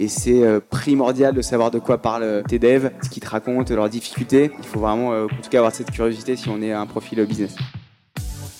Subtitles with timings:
[0.00, 3.90] et c'est primordial de savoir de quoi parlent tes devs, ce qu'ils te racontent, leurs
[3.90, 4.50] difficultés.
[4.58, 7.54] Il faut vraiment, en tout cas, avoir cette curiosité si on est un profil business.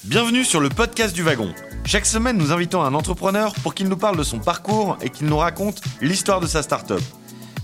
[0.05, 1.55] Bienvenue sur le podcast du wagon.
[1.87, 5.29] Chaque semaine, nous invitons un entrepreneur pour qu'il nous parle de son parcours et qu'il
[5.29, 7.01] nous raconte l'histoire de sa startup.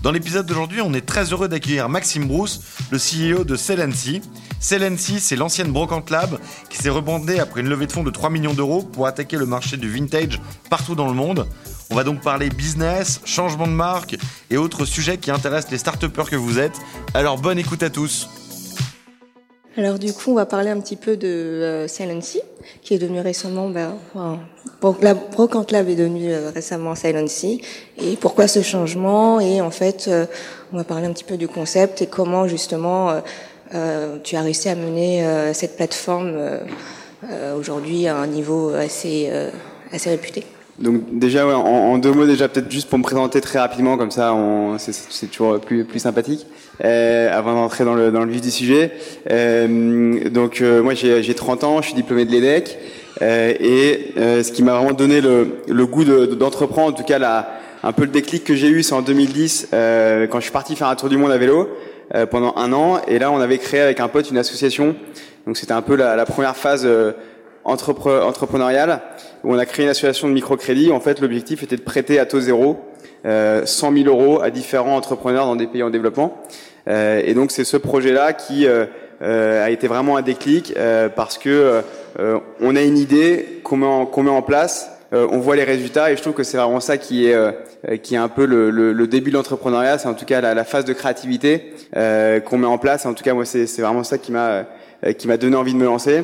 [0.01, 4.21] Dans l'épisode d'aujourd'hui, on est très heureux d'accueillir Maxime Brousse, le CEO de Celency.
[4.59, 6.39] Celency, c'est l'ancienne Brocante Lab
[6.69, 9.45] qui s'est rebondée après une levée de fonds de 3 millions d'euros pour attaquer le
[9.45, 11.47] marché du vintage partout dans le monde.
[11.89, 14.17] On va donc parler business, changement de marque
[14.49, 16.73] et autres sujets qui intéressent les start que vous êtes.
[17.13, 18.27] Alors bonne écoute à tous.
[19.77, 21.87] Alors du coup, on va parler un petit peu de euh,
[22.81, 23.95] qui est devenu récemment, ben,
[24.81, 27.61] Brocante Lab est devenu euh, récemment Silency,
[27.97, 29.39] et pourquoi ce changement?
[29.39, 30.25] Et en fait, euh,
[30.73, 33.21] on va parler un petit peu du concept et comment justement
[33.75, 36.33] euh, tu as réussi à mener cette plateforme
[37.57, 39.31] aujourd'hui à un niveau assez
[39.91, 40.43] assez réputé.
[40.79, 43.97] Donc déjà, ouais, en, en, deux mots déjà peut-être juste pour me présenter très rapidement,
[43.97, 44.35] comme ça
[44.77, 46.45] c'est toujours plus, plus sympathique,
[46.85, 48.91] euh, avant d'entrer dans le, dans le vif du sujet.
[49.31, 52.77] Euh, donc euh, moi j'ai 30 ans, je suis diplômé de l'EDEC,
[53.23, 57.17] euh, et euh, ce qui m'a vraiment donné le, le goût d'entreprendre, en tout cas
[57.17, 57.49] la,
[57.81, 60.89] un peu le déclic que j'ai eu, c'est en 2010, quand je suis parti faire
[60.89, 61.69] un tour du monde à vélo
[62.29, 64.95] pendant un an, et là on avait créé avec un pote une association,
[65.47, 66.87] donc c'était un peu la, la première phase
[67.67, 69.01] entrepreneuriale
[69.43, 70.91] où on a créé une association de microcrédit.
[70.91, 72.77] En fait, l'objectif était de prêter à taux zéro
[73.25, 76.37] euh, 100 000 euros à différents entrepreneurs dans des pays en développement.
[76.87, 78.85] Euh, et donc, c'est ce projet-là qui euh,
[79.21, 81.81] euh a été vraiment un déclic euh, parce que
[82.19, 84.91] euh, on a une idée qu'on met, en, met en place.
[85.11, 87.35] on voit les résultats et je trouve que c'est vraiment ça qui est
[88.03, 89.97] qui est un peu le, le, le début de l'entrepreneuriat.
[89.97, 93.05] C'est en tout cas la, la phase de créativité qu'on met en place.
[93.05, 94.65] En tout cas, moi, c'est vraiment ça qui m'a
[95.17, 96.23] qui m'a donné envie de me lancer.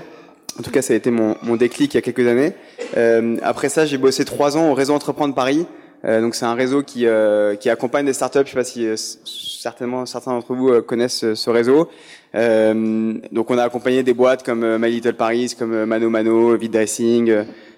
[0.60, 2.54] En tout cas, ça a été mon, mon déclic il y a quelques années.
[2.96, 5.66] Euh, après ça, j'ai bossé trois ans au réseau Entreprendre Paris.
[6.06, 8.40] Euh, donc c'est un réseau qui, euh, qui accompagne des startups.
[8.46, 11.90] Je sais pas si euh, certainement certains d'entre vous euh, connaissent ce réseau.
[12.34, 17.32] donc on a accompagné des boîtes comme My Little Paris, comme Mano Mano, Vid Dressing,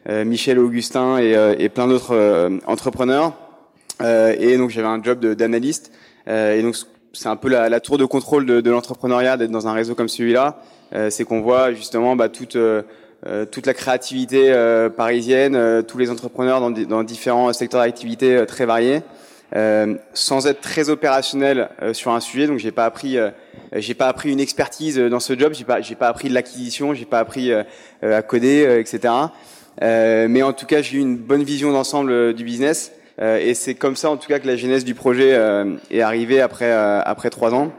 [0.07, 3.33] Michel Augustin et, et plein d'autres entrepreneurs.
[4.01, 5.91] et donc j'avais un job d'analyste.
[6.27, 6.75] et donc
[7.15, 9.95] c'est un peu la, la, tour de contrôle de, de l'entrepreneuriat d'être dans un réseau
[9.95, 10.57] comme celui-là.
[10.93, 12.83] Euh, c'est qu'on voit justement bah, toute euh,
[13.25, 14.53] euh, toute la créativité
[14.95, 19.01] parisienne, tous les entrepreneurs dans, dans différents secteurs d'activité très variés,
[20.13, 22.45] sans être très opérationnel sur un sujet.
[22.45, 23.17] Donc j'ai pas appris,
[23.73, 26.93] j'ai pas appris une expertise dans ce job, j'ai pas, j'ai pas appris de l'acquisition,
[26.93, 29.11] j'ai pas appris à coder, etc.
[29.81, 32.91] mais en tout cas, j'ai eu une bonne vision d'ensemble du business.
[33.19, 35.39] Et c'est comme ça, en tout cas, que la genèse du projet
[35.89, 37.71] est arrivée après après trois ans.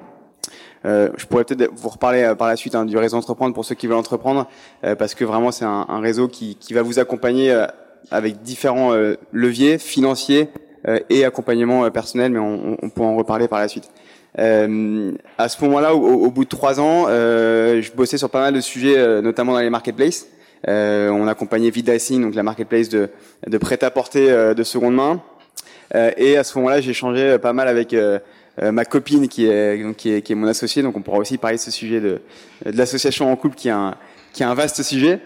[0.86, 3.64] Euh, je pourrais peut-être vous reparler euh, par la suite hein, du réseau entreprendre pour
[3.64, 4.48] ceux qui veulent entreprendre,
[4.84, 7.52] euh, parce que vraiment c'est un, un, réseau qui, qui, va vous accompagner
[8.10, 8.94] avec différents
[9.32, 10.48] leviers financiers
[11.10, 13.90] et accompagnement personnel, mais on, on, pourra en reparler par la suite.
[14.38, 18.40] Euh, à ce moment-là, au, au, bout de trois ans, euh, je bossais sur pas
[18.40, 20.28] mal de sujets, notamment dans les marketplaces.
[20.68, 23.10] Euh, on accompagnait Vidacing, donc la marketplace de,
[23.46, 25.22] de prêt-à-porter de seconde main.
[26.16, 27.94] et à ce moment-là, j'ai changé pas mal avec
[28.62, 31.36] euh, ma copine qui est, qui est, qui est mon associée, donc on pourra aussi
[31.36, 32.20] parler de ce sujet de,
[32.64, 33.94] de l'association en couple qui est un,
[34.32, 35.20] qui est un vaste sujet.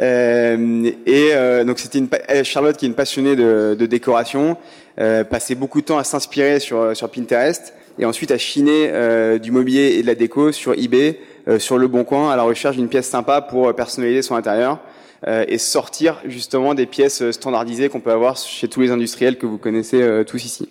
[0.00, 2.08] Euh, et euh, donc c'était une
[2.44, 4.56] Charlotte qui est une passionnée de, de décoration,
[4.98, 9.38] euh, passait beaucoup de temps à s'inspirer sur sur Pinterest et ensuite à chiner euh,
[9.38, 11.12] du mobilier et de la déco sur eBay, euh,
[11.58, 14.78] sur le Bon Coin, à la recherche d'une pièce sympa pour personnaliser son intérieur
[15.26, 19.58] et sortir justement des pièces standardisées qu'on peut avoir chez tous les industriels que vous
[19.58, 20.68] connaissez tous ici.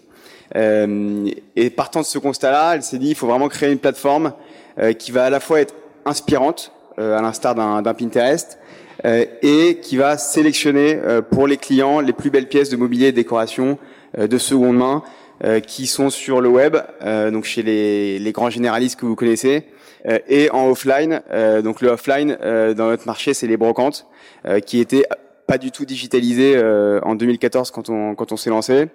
[0.56, 4.34] Euh, et partant de ce constat-là, elle s'est dit il faut vraiment créer une plateforme
[4.80, 5.76] euh, qui va à la fois être
[6.06, 8.58] inspirante, euh, à l'instar d'un Pinterest,
[9.06, 11.00] et qui va sélectionner
[11.32, 13.78] pour les clients les plus belles pièces de mobilier et décoration
[14.18, 15.04] de seconde main
[15.66, 16.76] qui sont sur le web,
[17.32, 19.64] donc chez les, les, grands généralistes que vous connaissez,
[20.06, 21.22] et en offline.
[21.64, 24.08] donc le offline dans notre marché, c'est les brocantes,
[24.66, 25.06] qui étaient
[25.48, 26.62] pas du tout digitalisées
[27.04, 28.88] en 2014 quand on quand on s'est lancé.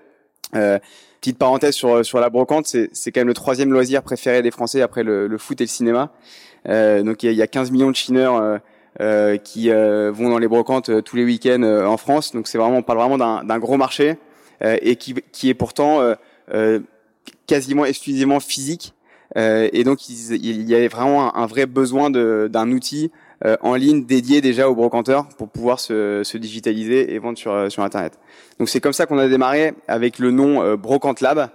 [0.55, 0.79] Euh,
[1.21, 4.51] petite parenthèse sur sur la brocante, c'est c'est quand même le troisième loisir préféré des
[4.51, 6.13] Français après le, le foot et le cinéma.
[6.69, 8.59] Euh, donc il y, a 15 millions de chineurs euh,
[9.01, 12.33] euh qui euh, vont dans les brocantes euh, tous les week-ends en France.
[12.33, 14.17] Donc c'est vraiment on parle vraiment d'un gros marché
[14.61, 16.15] et qui qui est pourtant
[17.47, 18.94] quasiment exclusivement physique.
[19.37, 23.11] Et donc il, y avait vraiment un, vrai besoin d'un outil
[23.45, 27.53] euh, en ligne dédié déjà aux brocanteurs pour pouvoir se, se digitaliser et vendre sur,
[27.53, 28.19] euh, sur Internet.
[28.59, 31.51] Donc c'est comme ça qu'on a démarré avec le nom euh, Brocante Lab,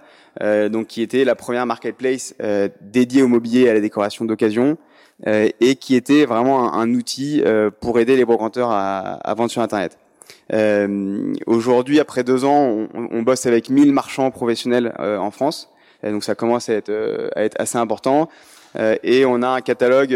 [0.70, 2.36] donc qui était la première marketplace
[2.80, 4.78] dédiée au mobilier et à la décoration d'occasion.
[5.26, 7.42] et qui était vraiment un, outil
[7.80, 9.98] pour aider les brocanteurs à, à, vendre sur Internet.
[11.46, 15.68] Aujourd'hui, après deux ans, on, on, bosse avec 1000 marchands professionnels en France.
[16.02, 18.28] Donc ça commence à être, à être assez important.
[18.78, 20.10] et on a un catalogue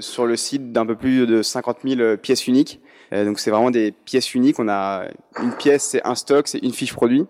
[0.00, 2.80] sur le site d'un peu plus de 50 000 pièces uniques.
[3.12, 4.58] donc c'est vraiment des pièces uniques.
[4.58, 5.04] On a
[5.42, 7.26] une pièce, c'est un stock, c'est une fiche produit.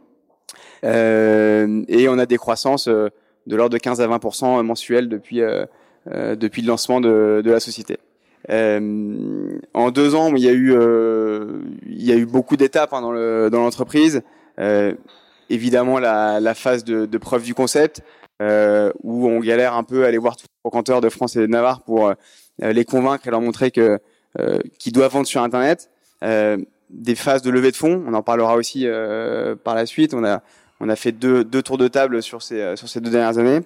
[0.83, 5.43] et on a des croissances de l'ordre de 15 à 20% mensuels depuis
[6.11, 7.99] euh, depuis le lancement de, de la société.
[8.49, 12.95] Euh, en deux ans, il y a eu, euh, il y a eu beaucoup d'étapes
[12.95, 14.23] hein, dans, le, dans l'entreprise.
[14.59, 14.95] Euh,
[15.51, 18.03] évidemment, la, la phase de, de, preuve du concept,
[18.41, 21.41] euh, où on galère un peu à aller voir tous les brocanteurs de France et
[21.41, 22.13] de Navarre pour
[22.59, 23.99] les convaincre et leur montrer que
[24.79, 25.91] qu'ils doivent vendre sur Internet.
[26.23, 28.87] des phases de levée de fonds, on en parlera aussi
[29.65, 30.15] par la suite.
[30.15, 30.43] On a
[30.81, 33.61] on a fait deux, deux tours de table sur ces sur ces deux dernières années.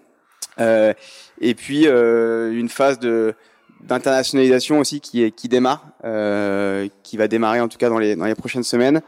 [0.61, 0.93] Euh,
[1.41, 3.35] et puis euh, une phase de
[3.83, 8.25] d'internationalisation aussi qui qui démarre, euh, qui va démarrer en tout cas dans les dans
[8.25, 9.03] les prochaines semaines.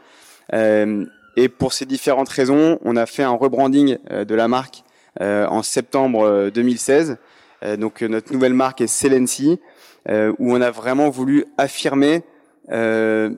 [1.37, 4.83] Et pour ces différentes raisons, on a fait un rebranding de la marque
[5.19, 7.17] en septembre 2016.
[7.77, 9.59] donc notre nouvelle marque est Celency,
[10.09, 12.23] où on a vraiment voulu affirmer
[12.69, 13.37] une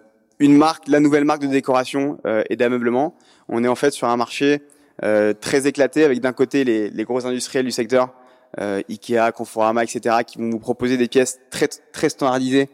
[0.57, 2.18] marque, la nouvelle marque de décoration
[2.50, 3.16] et d'ameublement.
[3.48, 4.62] On est en fait sur un marché
[5.04, 8.13] euh, très éclaté avec d'un côté les, les, gros industriels du secteur,
[8.60, 12.69] euh, Ikea, Conforama, etc., qui vont vous proposer des pièces très très standardisées,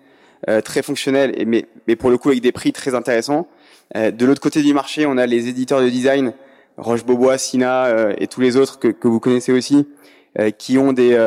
[0.50, 3.48] euh, très fonctionnelles, mais, mais pour le coup avec des prix très intéressants.
[3.96, 6.34] Euh, de l'autre côté du marché, on a les éditeurs de design,
[6.78, 9.88] Roche-Beaubois, Sina euh, et tous les autres que, vous connaissez aussi,
[10.58, 11.18] qui ont des,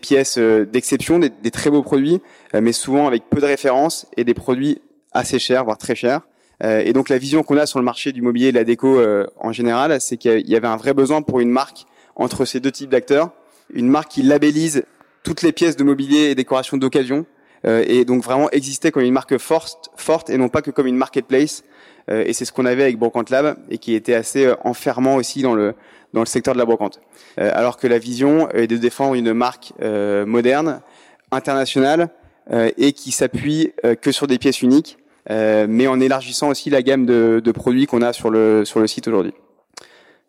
[0.00, 2.20] pièces d'exception, des, très beaux produits,
[2.52, 6.20] mais souvent avec peu de références et des produits assez chers, voire très chers.
[6.62, 8.64] Euh, et donc la vision qu'on a sur le marché du mobilier et de la
[8.64, 11.86] déco euh, en général, c'est qu'il y avait un vrai besoin pour une marque
[12.16, 13.30] entre ces deux types d'acteurs,
[13.72, 14.84] une marque qui labellise
[15.22, 17.24] toutes les pièces de mobilier et décoration d'occasion, euh,
[17.64, 20.96] et donc vraiment exister comme une marque forte, forte et non pas que comme une
[20.96, 21.64] marketplace.
[22.08, 25.54] et c'est ce qu'on avait avec Brocante Lab et qui était assez enfermant aussi dans
[25.54, 25.74] le
[26.12, 27.00] dans le secteur de la brocante.
[27.38, 30.82] alors que la vision est de défendre une marque moderne,
[31.30, 32.10] internationale
[32.52, 33.72] et qui s'appuie
[34.02, 34.98] que sur des pièces uniques
[35.30, 38.80] euh, mais en élargissant aussi la gamme de, de produits qu'on a sur le sur
[38.80, 39.32] le site aujourd'hui.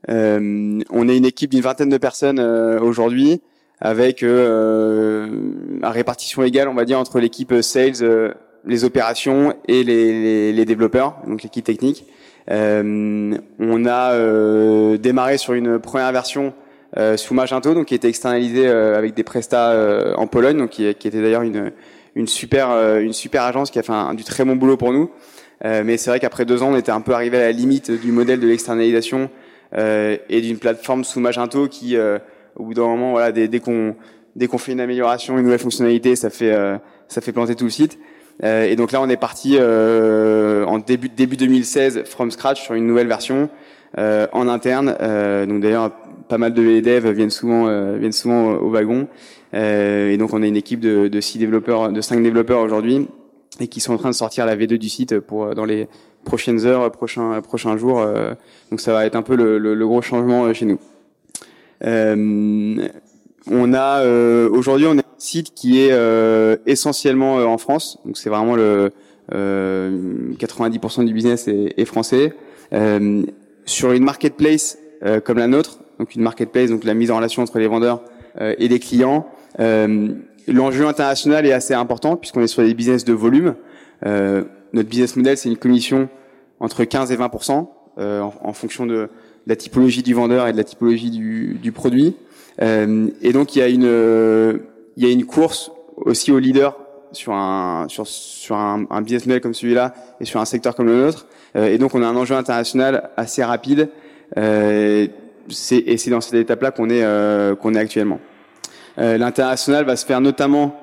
[0.09, 3.41] Euh, on est une équipe d'une vingtaine de personnes euh, aujourd'hui,
[3.81, 5.27] avec euh,
[5.83, 8.33] répartition égale, on va dire, entre l'équipe sales,
[8.65, 12.05] les opérations et les, les, les développeurs, donc l'équipe technique.
[12.49, 16.53] on a démarré sur une première version
[17.17, 21.21] sous Magento, donc qui était externalisée avec des prestats en Pologne, donc qui, qui était
[21.21, 21.71] d'ailleurs une
[22.15, 24.91] une super euh, une super agence qui a fait un, du très bon boulot pour
[24.91, 25.11] nous.
[25.63, 27.91] Euh, mais c'est vrai qu'après deux ans, on était un peu arrivé à la limite
[27.91, 29.29] du modèle de l'externalisation
[29.77, 31.95] euh, et d'une plateforme sous Magento qui,
[32.55, 33.95] au bout d'un moment, voilà, dès, qu'on
[34.35, 36.55] dès qu'on fait une amélioration, une nouvelle fonctionnalité, ça fait
[37.07, 37.99] ça fait planter tout le site.
[38.43, 43.07] et donc là, on est parti en début début 2016 from scratch sur une nouvelle
[43.07, 43.49] version
[43.97, 44.95] en interne.
[45.47, 45.91] donc d'ailleurs,
[46.27, 49.07] pas mal de devs viennent souvent viennent souvent au wagon.
[49.55, 53.07] Euh, et donc on a une équipe de, de six développeurs, de cinq développeurs aujourd'hui,
[53.59, 55.87] et qui sont en train de sortir la V2 du site pour dans les
[56.25, 58.01] prochaines heures, prochains prochains jours.
[58.01, 58.33] Euh,
[58.69, 60.79] donc ça va être un peu le, le, le gros changement euh, chez nous.
[61.83, 62.87] Euh,
[63.47, 68.17] on a euh, aujourd'hui on est un site qui est euh, essentiellement en France, donc
[68.17, 68.91] c'est vraiment le
[69.31, 72.33] 90% du business est, est français.
[73.65, 74.77] sur une marketplace
[75.23, 78.03] comme la nôtre, donc une marketplace, donc la mise en relation entre les vendeurs
[78.39, 79.27] et les clients,
[80.47, 83.55] L'enjeu international est assez important puisqu'on est sur des business de volume.
[84.03, 86.07] Notre business model, c'est une commission
[86.59, 87.31] entre 15 et 20
[87.97, 89.09] euh, en, en, fonction de
[89.47, 92.15] la typologie du vendeur et de la typologie du, du produit.
[92.61, 94.61] Euh, et donc il y a une
[94.97, 96.77] il y a une course aussi au leader
[97.11, 100.87] sur un sur sur un, un business model comme celui-là et sur un secteur comme
[100.87, 101.27] le nôtre.
[101.55, 103.89] Euh, et donc on a un enjeu international assez rapide.
[104.37, 105.07] Euh,
[105.71, 107.03] et c'est dans cette étape-là qu'on est
[107.57, 108.19] qu'on est actuellement.
[108.97, 110.75] Euh, l'international va se faire notamment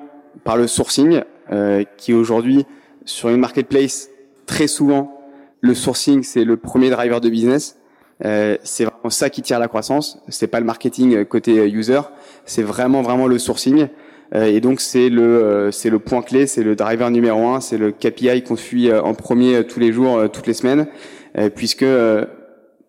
[0.43, 2.65] par le sourcing, euh, qui aujourd'hui
[3.05, 4.09] sur une marketplace
[4.45, 5.19] très souvent
[5.61, 7.77] le sourcing c'est le premier driver de business.
[8.25, 10.19] Euh, c'est vraiment ça qui tire la croissance.
[10.29, 12.01] C'est pas le marketing côté user,
[12.45, 13.87] c'est vraiment vraiment le sourcing.
[14.35, 17.59] Euh, et donc c'est le euh, c'est le point clé, c'est le driver numéro un,
[17.59, 20.87] c'est le KPI qu'on suit en premier tous les jours, toutes les semaines,
[21.55, 21.85] puisque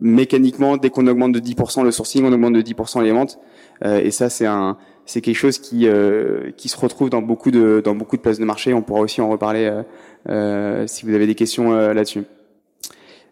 [0.01, 3.39] mécaniquement dès qu'on augmente de 10% le sourcing, on augmente de 10% les ventes.
[3.85, 4.77] et ça c'est un
[5.07, 8.39] c'est quelque chose qui euh, qui se retrouve dans beaucoup de dans beaucoup de places
[8.39, 8.73] de marché.
[8.75, 9.83] On pourra aussi en reparler euh,
[10.29, 12.25] euh si vous avez des questions euh, là-dessus.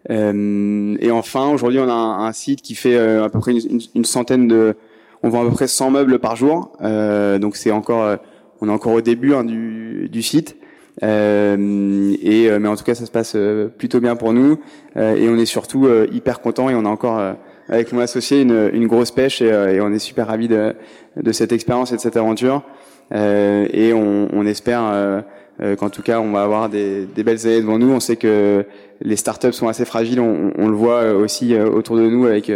[0.09, 4.75] Et enfin, aujourd'hui, on a un, site qui fait à peu près une, centaine de,
[5.23, 6.73] on vend à peu près 100 meubles par jour.
[6.81, 8.19] donc c'est encore,
[8.61, 10.57] on est encore au début hein, du, du site.
[11.03, 13.37] Euh, et mais en tout cas, ça se passe
[13.79, 14.59] plutôt bien pour nous
[14.97, 17.21] et on est surtout hyper content et on a encore
[17.69, 20.75] avec mon associé une, une grosse pêche et, on est super ravis de,
[21.17, 22.63] de cette expérience et de cette aventure
[23.13, 25.23] et on espère
[25.79, 27.91] qu'en tout cas on va avoir des, des, belles années devant nous.
[27.93, 28.65] On sait que
[29.01, 32.51] les startups sont assez fragiles, on, on le voit aussi autour de nous avec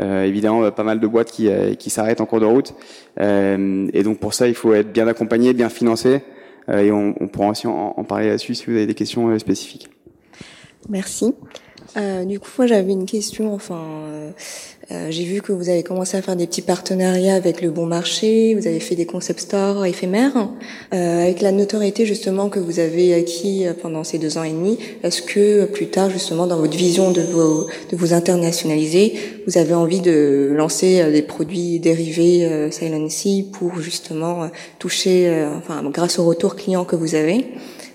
[0.00, 2.74] euh, évidemment, pas mal de boîtes qui, euh, qui s'arrêtent en cours de route.
[3.20, 6.22] Euh, et donc pour ça, il faut être bien accompagné, bien financé.
[6.68, 9.88] et on, on pourra aussi en, en parler là-dessus si vous avez des questions spécifiques.
[10.88, 11.34] Merci.
[11.96, 13.54] Euh, du coup, moi, j'avais une question.
[13.54, 14.30] Enfin, euh,
[14.90, 17.86] euh, j'ai vu que vous avez commencé à faire des petits partenariats avec le Bon
[17.86, 18.54] Marché.
[18.54, 20.48] Vous avez fait des concept stores éphémères.
[20.90, 25.22] avec la notoriété justement que vous avez acquis pendant ces deux ans et demi, est-ce
[25.22, 29.14] que plus tard, justement, dans votre vision de, vos, de vous internationaliser,
[29.46, 36.18] vous avez envie de lancer des produits dérivés Silent Sea pour justement toucher, enfin, grâce
[36.18, 37.46] au retour client que vous avez,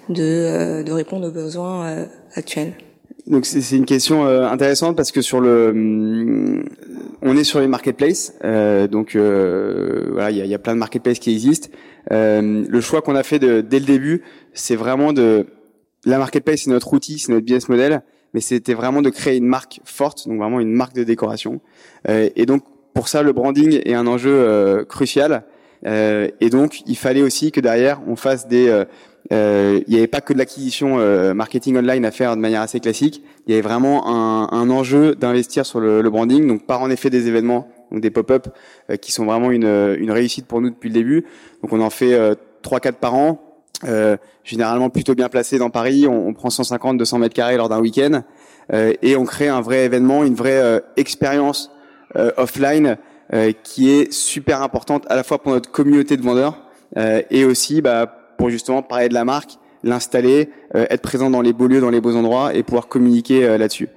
[0.10, 2.74] de, de répondre aux besoins actuels?
[3.28, 6.63] Donc c'est une question euh, intéressante parce que sur le, hum,
[7.22, 10.74] on est sur les marketplaces, euh, donc euh, voilà, il y a, y a, plein
[10.74, 11.70] de marketplaces qui existent.
[12.12, 14.24] Euh, le choix qu'on a fait de, dès le début,
[14.54, 15.46] c'est vraiment de,
[16.06, 18.01] la marketplace c'est notre outil, c'est notre business model,
[18.34, 21.62] mais c'était vraiment de créer une marque forte, donc vraiment une marque de décoration.
[22.10, 22.63] Euh, et donc
[22.94, 25.44] pour ça, le branding est un enjeu crucial.
[25.86, 28.86] et donc il fallait aussi que derrière on fasse des euh,
[29.30, 32.80] il n'y avait pas que de l'acquisition euh, marketing online à faire de manière assez
[32.80, 33.24] classique.
[33.48, 36.90] Il y avait vraiment un, un enjeu d'investir sur le, le, branding, donc par en
[36.90, 38.48] effet des événements, donc des pop-up
[38.90, 41.25] euh, qui sont vraiment une, une, réussite pour nous depuis le début.
[41.62, 42.18] Donc on en fait
[42.62, 43.42] trois, quatre par an.
[44.44, 47.80] généralement plutôt bien placé dans Paris, on, on prend 150, 200 mètres carrés lors d'un
[47.80, 48.24] week-end
[48.74, 51.72] et on crée un vrai événement, une vraie expérience
[52.38, 52.98] offline
[53.63, 56.62] qui est super importante à la fois pour notre communauté de vendeurs
[56.96, 61.53] et aussi bah, pour justement parler de la marque, l'installer, euh, être présent dans les
[61.53, 63.88] beaux lieux, dans les beaux endroits et pouvoir communiquer euh, là-dessus.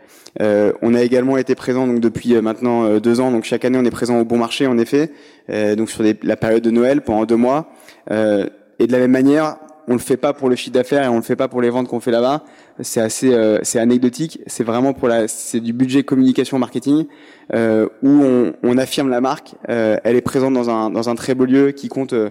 [0.42, 3.30] Euh, on a également été présent donc depuis maintenant deux ans.
[3.30, 5.12] Donc chaque année, on est présent au bon marché, en effet.
[5.48, 7.70] donc sur la période de Noël pendant deux mois.
[8.10, 9.56] et de la même manière,
[9.88, 11.70] on le fait pas pour le chiffre d'affaires et on le fait pas pour les
[11.70, 12.44] ventes qu'on fait là-bas.
[12.80, 14.40] C'est assez, euh, c'est anecdotique.
[14.46, 17.06] C'est vraiment pour la, c'est du budget communication marketing
[17.52, 19.54] euh, où on, on, affirme la marque.
[19.68, 22.30] Euh, elle est présente dans un dans un très beau lieu qui compte euh,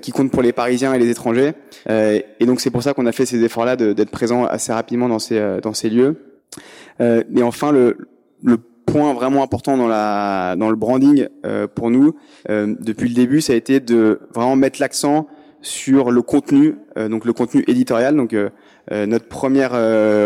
[0.00, 1.52] qui compte pour les Parisiens et les étrangers.
[1.90, 5.08] Euh, et donc c'est pour ça qu'on a fait ces efforts-là d'être présent assez rapidement
[5.08, 6.16] dans ces dans ces lieux.
[7.00, 8.08] et enfin le
[8.42, 11.28] le point vraiment important dans la dans le branding
[11.74, 12.14] pour nous
[12.48, 15.26] depuis le début, ça a été de vraiment mettre l'accent
[15.62, 18.16] sur le contenu, euh, donc le contenu éditorial.
[18.16, 18.50] Donc euh,
[18.90, 19.72] euh, notre première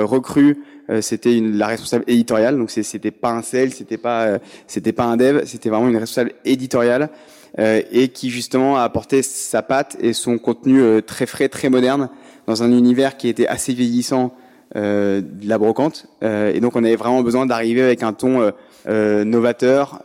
[0.09, 0.63] recrue,
[1.01, 2.57] c'était la responsable éditoriale.
[2.57, 6.33] Donc c'était pas un sales, c'était pas c'était pas un dev, c'était vraiment une responsable
[6.45, 7.11] éditoriale
[7.59, 12.11] et qui justement a apporté sa patte et son contenu très frais, très moderne
[12.47, 14.35] dans un univers qui était assez vieillissant
[14.75, 16.07] de la brocante.
[16.23, 18.53] et donc on avait vraiment besoin d'arriver avec un ton
[18.87, 20.03] novateur,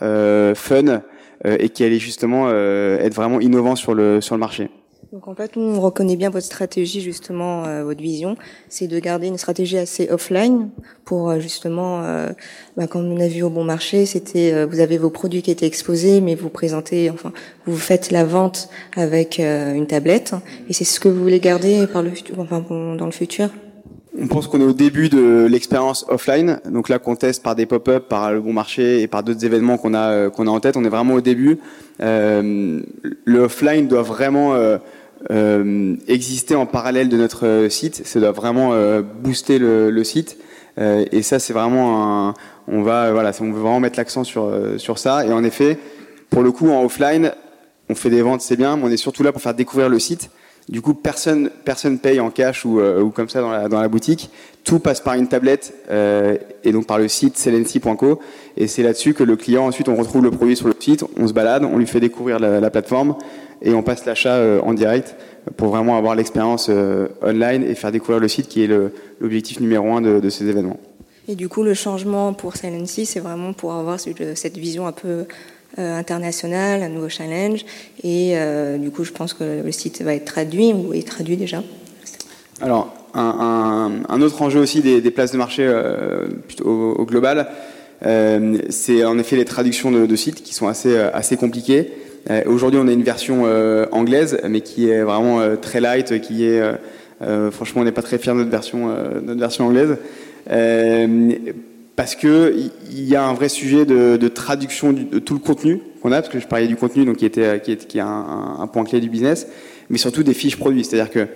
[0.55, 1.01] fun
[1.45, 4.71] et qui allait justement être vraiment innovant sur le sur le marché.
[5.11, 8.37] Donc en fait, on reconnaît bien votre stratégie, justement, euh, votre vision,
[8.69, 10.69] c'est de garder une stratégie assez offline
[11.03, 12.29] pour euh, justement, euh,
[12.77, 15.51] bah, comme on a vu au bon marché, c'était euh, vous avez vos produits qui
[15.51, 17.33] étaient exposés, mais vous présentez, enfin,
[17.65, 20.33] vous faites la vente avec une tablette,
[20.69, 23.49] et c'est ce que vous voulez garder par le, enfin, dans le futur?
[24.17, 27.65] On pense qu'on est au début de l'expérience offline, donc là qu'on teste par des
[27.65, 30.75] pop-up, par le bon marché et par d'autres événements qu'on a qu'on a en tête.
[30.75, 31.59] On est vraiment au début.
[31.99, 34.77] le offline doit vraiment euh,
[35.29, 38.05] exister en parallèle de notre site.
[38.05, 40.37] Ça doit vraiment euh, booster le, site.
[40.77, 42.33] Euh, et ça, c'est vraiment un,
[42.67, 45.25] on va voilà, on veut vraiment mettre l'accent sur sur ça.
[45.25, 45.77] Et en effet,
[46.29, 47.31] pour le coup, en offline,
[47.89, 49.99] on fait des ventes, c'est bien, mais on est surtout là pour faire découvrir le
[49.99, 50.29] site.
[50.69, 52.79] Du coup, personne personne paye en cash ou,
[53.13, 54.29] comme ça dans la, boutique.
[54.63, 58.19] Tout passe par une tablette euh, et donc par le site selency.co.
[58.57, 61.27] Et c'est là-dessus que le client ensuite on retrouve le produit sur le site, on
[61.27, 63.15] se balade, on lui fait découvrir la plateforme
[63.61, 65.15] et on passe l'achat euh, en direct
[65.57, 68.69] pour vraiment avoir l'expérience euh, online et faire découvrir le site qui est
[69.19, 70.79] l'objectif numéro un de, de, ces événements.
[71.27, 75.25] Et du coup, le changement pour Silency, c'est vraiment pour avoir cette vision un peu
[75.79, 77.63] euh, internationale, un nouveau challenge.
[78.03, 81.37] Et euh, du coup, je pense que le site va être traduit ou est traduit
[81.37, 81.63] déjà.
[82.59, 86.27] Alors, un, un, un autre enjeu aussi des, des places de marché euh,
[86.63, 87.47] au, au, global,
[88.05, 91.93] euh, c'est en effet les traductions de, de, sites qui sont assez, assez compliquées.
[92.29, 96.21] Euh, aujourd'hui, on a une version euh, anglaise, mais qui est vraiment euh, très light,
[96.21, 96.61] qui est
[97.51, 99.97] franchement, on n'est pas très fier de notre version, anglaise
[101.97, 102.55] parce que
[102.89, 106.29] il y a un vrai sujet de, traduction de tout le contenu qu'on a, parce
[106.33, 108.99] que je parlais du contenu, donc qui était qui est, qui est un, point clé
[108.99, 109.45] du business,
[109.91, 110.83] mais surtout des fiches produits.
[110.83, 111.27] C'est-à-dire que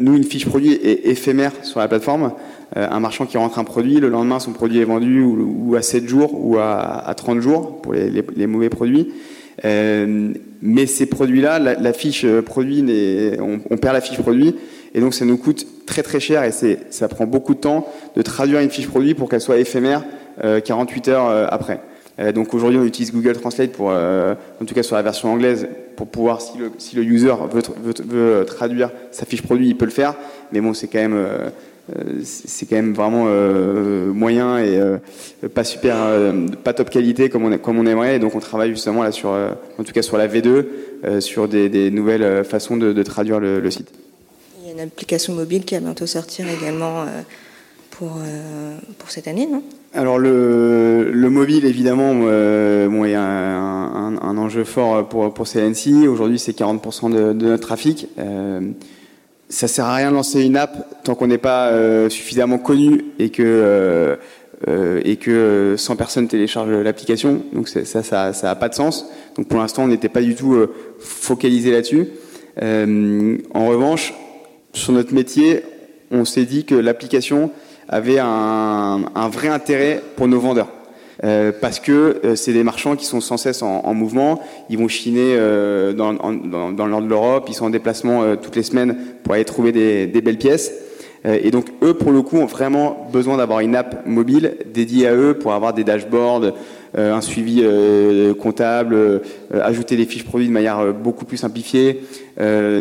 [0.00, 2.32] nous, une fiche produit est éphémère sur la plateforme.
[2.74, 6.08] Un marchand qui rentre un produit, le lendemain, son produit est vendu ou, à 7
[6.08, 9.12] jours ou à, à 30 jours pour les mauvais produits.
[9.64, 10.32] Euh,
[10.62, 12.84] mais ces produits-là, la, fiche produit,
[13.40, 14.54] on, perd la fiche produit,
[14.94, 16.50] et donc ça nous coûte très très cher et
[16.90, 20.04] ça prend beaucoup de temps de traduire une fiche produit pour qu'elle soit éphémère
[20.42, 21.80] euh, 48 heures euh, après.
[22.18, 25.32] Euh, donc aujourd'hui, on utilise Google Translate pour, euh, en tout cas sur la version
[25.32, 27.62] anglaise, pour pouvoir, si le, si le user veut,
[28.06, 30.14] veut, traduire sa fiche produit, il peut le faire.
[30.52, 31.50] Mais bon, c'est quand même, euh,
[32.22, 34.98] c'est quand même vraiment euh, moyen et euh,
[35.54, 35.96] pas super,
[36.62, 38.16] pas top qualité comme on, comme on aimerait.
[38.16, 41.68] Et donc on travaille justement là sur, en tout cas sur la V2, sur des,
[41.68, 43.90] des nouvelles façons de, de traduire le, le, site.
[44.60, 47.04] Il y a une application mobile qui va bientôt sortir également
[47.90, 48.18] pour,
[48.98, 49.62] pour cette année, non?
[49.96, 55.46] Alors le, le, mobile évidemment euh, bon, est un, un, un, enjeu fort pour, pour
[55.46, 56.08] CNC.
[56.08, 58.08] Aujourd'hui c'est 40% de, de, notre trafic.
[58.18, 58.60] Euh,
[59.54, 63.04] ça sert à rien de lancer une app tant qu'on n'est pas euh, suffisamment connu
[63.20, 64.16] et que euh,
[64.66, 67.40] euh, et que 100 personnes téléchargent l'application.
[67.52, 69.06] Donc ça ça ça a pas de sens.
[69.36, 72.08] Donc pour l'instant on n'était pas du tout euh, focalisé là-dessus.
[72.60, 74.12] en revanche
[74.72, 75.62] sur notre métier
[76.10, 77.52] on s'est dit que l'application
[77.88, 80.70] avait un, un, vrai intérêt pour nos vendeurs.
[81.22, 84.78] Euh, parce que euh, c'est des marchands qui sont sans cesse en, en mouvement, ils
[84.78, 88.62] vont chiner euh, dans, dans, le nord de l'Europe, ils sont en déplacement toutes les
[88.62, 90.72] semaines pour aller trouver des, des belles pièces.
[91.26, 95.14] Et donc eux, pour le coup, ont vraiment besoin d'avoir une app mobile dédiée à
[95.14, 96.52] eux pour avoir des dashboards,
[96.98, 97.64] un suivi
[98.38, 102.02] comptable, ajouter des fiches produits de manière beaucoup plus simplifiée,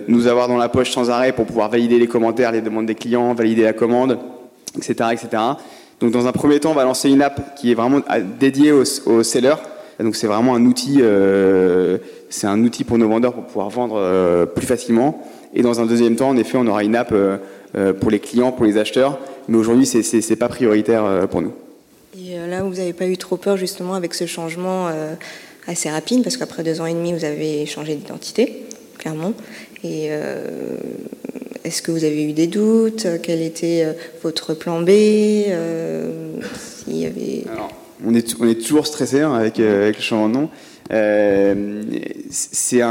[0.10, 2.96] nous avoir dans la poche sans arrêt pour pouvoir valider les commentaires, les demandes des
[2.96, 4.20] clients, valider la commande
[4.78, 5.44] etc., etc.
[6.04, 8.02] Donc dans un premier temps, on va lancer une app qui est vraiment
[8.38, 9.56] dédiée aux, aux sellers.
[10.02, 11.98] Donc c'est vraiment un outil, euh,
[12.30, 15.26] c'est un outil pour nos vendeurs pour pouvoir vendre euh, plus facilement.
[15.54, 17.38] Et dans un deuxième temps, en effet, on aura une app euh,
[17.94, 19.18] pour les clients, pour les acheteurs.
[19.48, 21.54] Mais aujourd'hui, c'est c'est pas prioritaire euh, pour nous.
[22.18, 25.14] Et euh, là, vous n'avez pas eu trop peur justement avec ce changement euh,
[25.68, 28.66] assez rapide, parce qu'après deux ans et demi, vous avez changé d'identité,
[28.98, 29.32] clairement.
[29.86, 30.10] Et
[31.64, 33.08] est-ce que vous avez eu des doutes?
[33.22, 33.86] Quel était
[34.22, 34.90] votre plan B?
[34.90, 37.44] Euh, S'il y avait...
[38.06, 40.50] On, est, on est toujours stressé hein, avec, euh, avec le changement de nom.
[40.92, 41.82] Euh,
[42.30, 42.82] c'est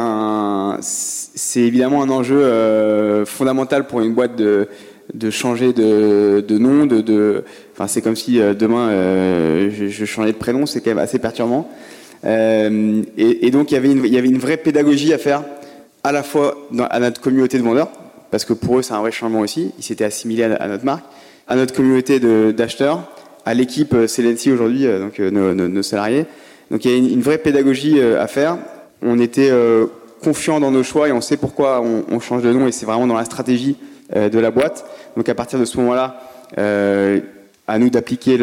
[1.61, 4.69] évidemment un enjeu euh, fondamental pour une boîte de,
[5.13, 7.45] de changer de, de nom, de, de,
[7.87, 11.69] c'est comme si euh, demain euh, je, changeais de prénom, c'est quand même assez perturbant.
[12.25, 15.19] Euh, et, et, donc il y avait une, il y avait une vraie pédagogie à
[15.19, 15.45] faire,
[16.03, 17.91] à la fois dans, à notre communauté de vendeurs,
[18.33, 19.71] parce que pour eux c'est un vrai changement aussi.
[19.79, 21.05] Ils s'étaient assimilés à, notre marque,
[21.47, 22.19] à notre communauté
[22.53, 23.09] d'acheteurs,
[23.47, 26.27] à l'équipe Celency aujourd'hui, euh, donc euh, nos, salariés.
[26.73, 28.57] Donc il y a une, vraie pédagogie euh, à faire.
[29.03, 29.87] On était euh,
[30.25, 33.07] confiants dans nos choix et on sait pourquoi on, change de nom et c'est vraiment
[33.07, 33.77] dans la stratégie
[34.17, 34.87] euh, de la boîte.
[35.17, 36.19] Donc à partir de ce moment-là,
[37.69, 38.39] à nous d'appliquer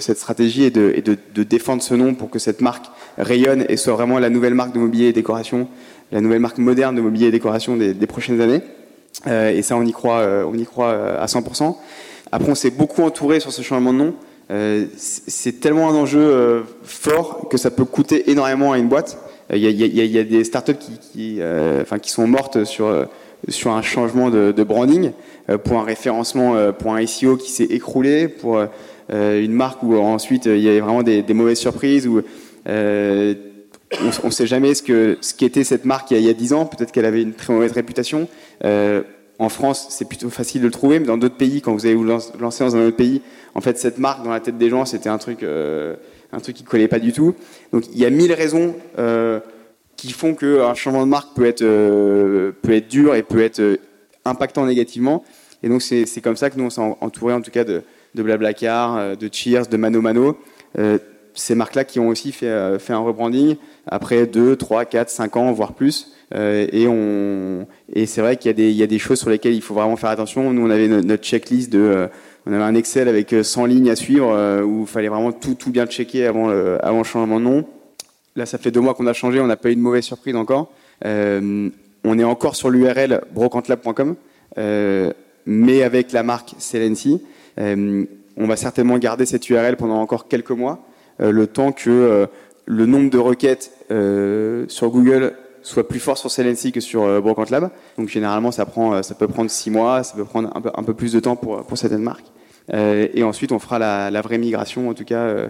[0.00, 4.18] cette stratégie et, de, défendre ce nom pour que cette marque rayonne et soit vraiment
[4.18, 5.68] la nouvelle marque de mobilier et décoration,
[6.12, 8.62] la nouvelle marque moderne de mobilier et décoration des prochaines années.
[9.26, 11.76] Euh, et ça, on y croit, euh, on y croit à 100%.
[12.30, 14.14] Après, on s'est beaucoup entouré sur ce changement de nom.
[14.50, 19.18] Euh, c'est tellement un enjeu fort que ça peut coûter énormément à une boîte.
[19.52, 21.40] Il y a, des startups qui,
[22.02, 23.06] qui, sont mortes sur
[23.48, 25.12] sur un changement de, branding,
[25.64, 28.60] pour un référencement, pour un SEO qui s'est écroulé, pour
[29.10, 32.20] une marque où ensuite il y avait vraiment des, des mauvaises surprises, où
[34.22, 36.66] on ne sait jamais ce que ce qu'était cette marque il y a dix ans.
[36.66, 38.28] Peut-être qu'elle avait une très mauvaise réputation.
[38.64, 39.02] Euh,
[39.38, 41.94] en France, c'est plutôt facile de le trouver, mais dans d'autres pays, quand vous allez
[41.94, 43.22] vous lancer dans un autre pays,
[43.54, 45.94] en fait, cette marque dans la tête des gens, c'était un truc, euh,
[46.32, 47.34] un truc qui collait pas du tout.
[47.72, 49.38] Donc, il y a mille raisons euh,
[49.96, 53.78] qui font qu'un changement de marque peut être, euh, peut être dur et peut être
[54.24, 55.22] impactant négativement.
[55.62, 57.82] Et donc, c'est comme ça que nous, on s'est entouré, en tout cas, de,
[58.14, 60.36] Blablacar, de Cheers, de Mano Mano.
[61.34, 63.56] ces marques-là qui ont aussi fait un rebranding
[63.88, 66.12] après 2, 3, 4, 5 ans, voire plus.
[66.34, 69.18] Euh, et on et c'est vrai qu'il y a des il y a des choses
[69.18, 70.52] sur lesquelles il faut vraiment faire attention.
[70.52, 72.06] Nous on avait notre, checklist de euh,
[72.44, 75.54] on avait un Excel avec 100 lignes à suivre euh, où il fallait vraiment tout
[75.54, 77.64] tout bien checker avant le, avant le changement de nom.
[78.36, 80.36] Là ça fait deux mois qu'on a changé, on n'a pas eu de mauvaise surprise
[80.36, 80.70] encore.
[81.04, 81.70] Euh,
[82.04, 84.16] on est encore sur l'URL brocantlab.com,
[84.58, 85.12] euh,
[85.46, 87.22] mais avec la marque Celency.
[87.58, 88.04] Euh,
[88.36, 90.86] on va certainement garder cette URL pendant encore quelques mois,
[91.18, 92.28] le temps que
[92.66, 97.50] le nombre de requêtes sur Google soit plus fort sur Celency que sur euh, Brocante
[97.50, 97.70] Lab.
[97.96, 100.70] Donc généralement, ça prend, euh, ça peut prendre six mois, ça peut prendre un peu,
[100.74, 102.26] un peu plus de temps pour pour certaines marques.
[102.72, 105.48] Euh, et ensuite, on fera la, la vraie migration, en tout cas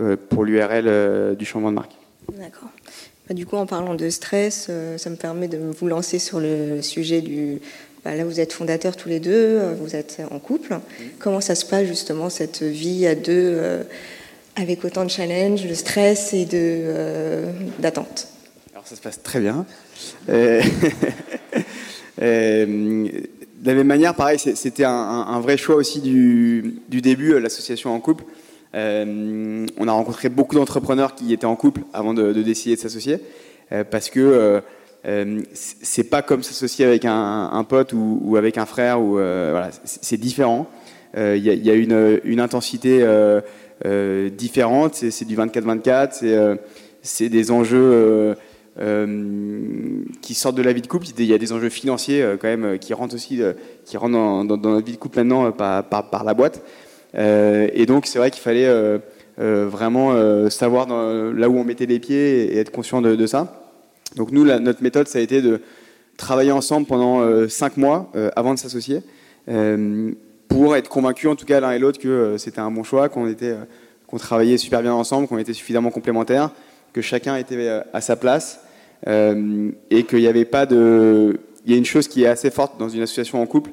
[0.00, 1.92] euh, pour l'URL du changement de marque.
[2.32, 2.70] D'accord.
[3.28, 6.82] Bah, du coup, en parlant de stress, ça me permet de vous lancer sur le
[6.82, 7.60] sujet du,
[8.04, 10.78] bah, là, vous êtes fondateurs tous les deux, vous êtes en couple.
[11.18, 13.84] Comment ça se passe justement cette vie à deux
[14.56, 17.44] avec autant de challenges, de stress et de
[17.78, 18.28] d'attente
[18.72, 19.66] Alors ça se passe très bien.
[20.28, 20.62] Euh,
[22.22, 28.00] euh, de la même manière, pareil, c'était un, vrai choix aussi du, début, l'association en
[28.00, 28.24] couple.
[28.74, 33.18] on a rencontré beaucoup d'entrepreneurs qui étaient en couple avant de, décider de s'associer,
[33.90, 34.62] parce que
[35.06, 39.70] euh, c'est pas comme s'associer avec un, pote ou, avec un frère ou euh, voilà,
[39.84, 40.66] c'est différent.
[41.14, 43.06] Il euh, y, a, une, intensité
[43.84, 44.94] euh, différente.
[44.94, 46.58] C'est du 24-24.
[47.02, 48.34] C'est des enjeux
[50.22, 51.06] qui sortent de la vie de couple.
[51.18, 53.40] Il y a des enjeux financiers quand même qui rentrent aussi,
[53.84, 56.62] qui rentrent dans, notre vie de couple maintenant par, la boîte.
[57.14, 58.68] et donc c'est vrai qu'il fallait
[59.38, 63.62] vraiment savoir là où on mettait les pieds et être conscient de, ça.
[64.16, 65.60] Donc nous, notre méthode, ça a été de
[66.16, 69.02] travailler ensemble pendant euh, cinq mois euh, avant de s'associer,
[69.48, 70.12] euh,
[70.48, 73.28] pour être convaincus, en tout cas l'un et l'autre, que c'était un bon choix, qu'on
[73.28, 73.54] était,
[74.06, 76.50] qu'on travaillait super bien ensemble, qu'on était suffisamment complémentaires,
[76.92, 78.60] que chacun était à sa place,
[79.06, 81.38] et qu'il n'y avait pas de.
[81.64, 83.70] Il y a une chose qui est assez forte dans une association en couple,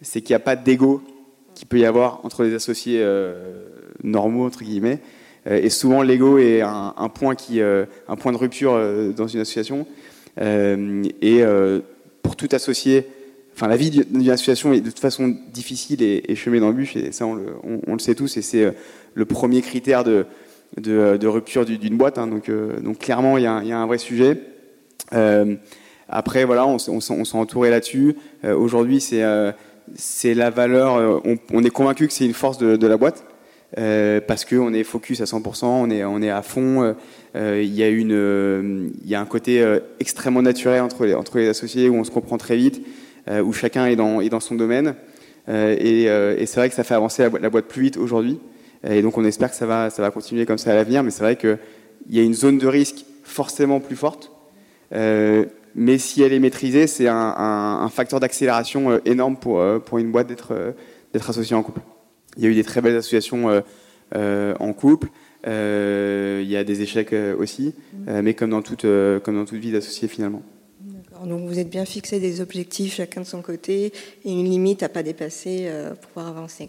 [0.00, 1.02] c'est qu'il n'y a pas d'ego
[1.54, 3.04] qu'il peut y avoir entre les associés
[4.02, 5.00] normaux entre guillemets.
[5.46, 9.26] Euh, et souvent, l'ego est un, point qui, euh, un point de rupture euh, dans
[9.26, 9.86] une association.
[10.40, 11.44] et
[12.22, 13.06] pour tout associé,
[13.54, 17.12] enfin, la vie d'une association est de toute façon difficile et, et chemin d'embûche, et
[17.12, 18.74] ça, on le, sait tous, et c'est
[19.14, 20.26] le premier critère de,
[20.78, 22.18] de, rupture d'une boîte.
[22.18, 22.26] Hein.
[22.26, 22.50] donc,
[22.82, 24.40] donc, clairement, il y, a, un vrai sujet.
[26.08, 28.16] après, voilà, on, on s'est entouré là-dessus.
[28.44, 31.22] Aujourd'hui, c'est la valeur.
[31.52, 33.24] On, est convaincu que c'est une force de, la boîte.
[33.76, 36.82] Euh, parce qu'on est focus à 100%, on est, à fond.
[36.82, 36.92] Euh,
[37.34, 39.64] euh, il y, a un côté
[39.98, 42.80] extrêmement naturel entre les associés où on se comprend très vite,
[43.28, 44.94] où chacun est dans, est dans son domaine.
[45.48, 48.38] et, et c'est vrai que ça fait avancer la, boîte plus vite aujourd'hui.
[48.86, 51.02] Et donc on espère que ça va, ça va continuer comme ça à l'avenir.
[51.02, 51.58] Mais c'est vrai qu'il
[52.10, 54.30] y a une zone de risque forcément plus forte.
[54.92, 60.12] mais si elle est maîtrisée, c'est un, un, un, facteur d'accélération énorme pour, pour une
[60.12, 60.74] boîte d'être
[61.14, 61.80] d'être associée en couple.
[62.36, 63.60] Il y a eu des très belles associations euh,
[64.16, 65.08] euh, en couple.
[65.46, 68.20] Euh, il y a des échecs aussi, mm.
[68.20, 68.86] mais comme dans toute,
[69.22, 70.42] comme dans toute vie d'associé finalement.
[71.26, 73.92] Donc vous êtes bien fixé des objectifs chacun de son côté
[74.24, 75.68] et une limite à pas dépasser
[76.00, 76.68] pour pouvoir avancer.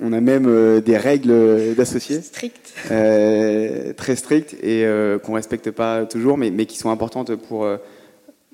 [0.00, 2.20] On a même des règles d'associés.
[2.20, 2.74] Strictes.
[2.88, 4.84] très strictes et
[5.22, 7.66] qu'on ne respecte pas toujours, mais, mais, qui sont importantes pour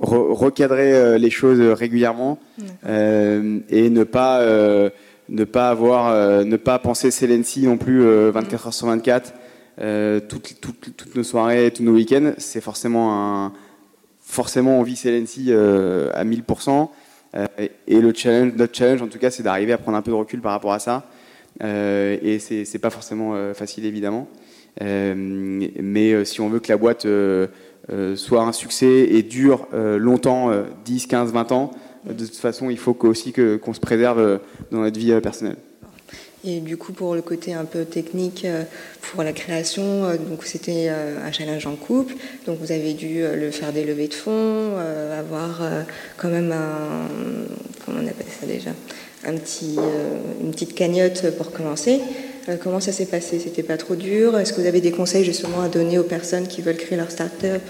[0.00, 2.38] recadrer les choses régulièrement
[2.86, 4.90] et ne pas
[5.32, 9.34] ne pas avoir, euh, ne pas penser Celency non plus 24 euh, heures sur 24,
[9.80, 12.32] euh, toutes, toutes, toutes, nos soirées, tous nos week-ends.
[12.38, 13.52] C'est forcément un,
[14.32, 16.88] forcément on vit Celency à 1000%.
[17.86, 20.16] et le challenge, notre challenge en tout cas, c'est d'arriver à prendre un peu de
[20.16, 21.04] recul par rapport à ça.
[21.60, 24.28] et c'est, c'est pas forcément facile évidemment.
[24.80, 27.06] mais si on veut que la boîte
[28.16, 30.50] soit un succès et dure longtemps,
[30.84, 31.70] 10, 15, 20 ans,
[32.04, 34.38] de toute façon, il faut aussi qu'on se préserve euh,
[34.70, 35.56] dans notre vie euh, personnelle.
[36.44, 38.64] Et du coup, pour le côté un peu technique, euh,
[39.00, 42.14] pour la création, donc c'était un challenge en couple.
[42.46, 44.76] Donc vous avez dû le faire des levées de fonds,
[45.18, 45.60] avoir
[46.16, 47.08] quand même un,
[47.84, 48.70] comment on appelle ça déjà,
[49.26, 49.76] un petit,
[50.40, 52.00] une petite cagnotte pour commencer.
[52.62, 53.38] comment ça s'est passé?
[53.38, 54.38] C'était pas trop dur?
[54.38, 57.10] Est-ce que vous avez des conseils justement à donner aux personnes qui veulent créer leur
[57.10, 57.62] start-up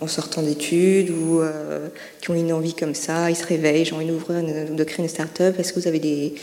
[0.00, 1.88] en sortant d'études ou euh,
[2.20, 5.08] qui ont une envie comme ça, ils se réveillent, j'ai envie d'ouvrir, de créer une
[5.08, 5.58] start-up.
[5.58, 6.34] Est-ce que vous avez des,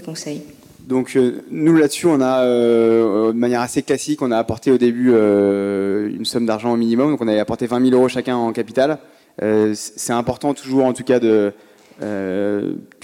[0.00, 0.42] conseils?
[0.80, 4.78] Donc euh, nous là-dessus, on a euh, de manière assez classique, on a apporté au
[4.78, 8.52] début une somme d'argent au minimum, donc on avait apporté 20 000 euros chacun en
[8.52, 8.98] capital.
[9.40, 11.52] c'est important toujours, en tout cas, que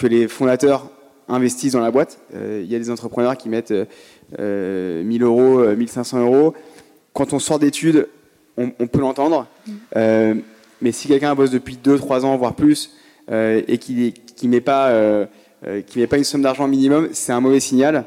[0.07, 0.91] les fondateurs
[1.29, 2.19] investissent dans la boîte.
[2.35, 3.73] Il y a des entrepreneurs qui mettent
[4.39, 6.55] 1000 euros, 1500 euros.
[7.13, 8.09] Quand on sort d'études,
[8.79, 9.47] on, peut l'entendre.
[9.97, 10.35] Euh,
[10.81, 12.97] mais si quelqu'un bosse depuis 2-3 ans, voire plus,
[13.31, 15.27] euh, et qui qui met pas euh,
[15.87, 18.05] qui met pas une somme d'argent minimum, c'est un mauvais signal.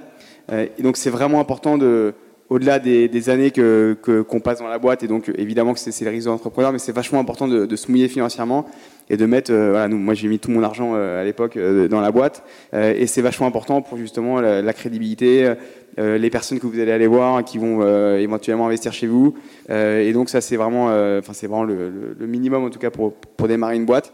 [0.52, 2.13] et donc c'est vraiment important de
[2.50, 6.12] au-delà des, années que qu'on passe dans la boîte, et donc évidemment que c'est le
[6.12, 8.66] risque de l'entrepreneur, mais c'est vachement important de, se mouiller financièrement
[9.10, 12.12] et de mettre, voilà, nous, moi j'ai mis tout mon argent à l'époque dans la
[12.12, 15.54] boîte, et c'est vachement important pour justement la crédibilité,
[16.00, 19.36] euh, les personnes que vous allez aller voir qui vont euh, éventuellement investir chez vous.
[19.70, 23.13] Euh, et donc ça c'est vraiment, enfin c'est vraiment le, minimum en tout cas pour,
[23.13, 24.13] pour démarrer une boîte.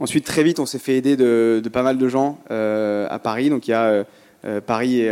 [0.00, 3.50] Ensuite très vite on s'est fait aider de, de, pas mal de gens à Paris.
[3.50, 4.04] Donc il y a
[4.66, 5.10] Paris est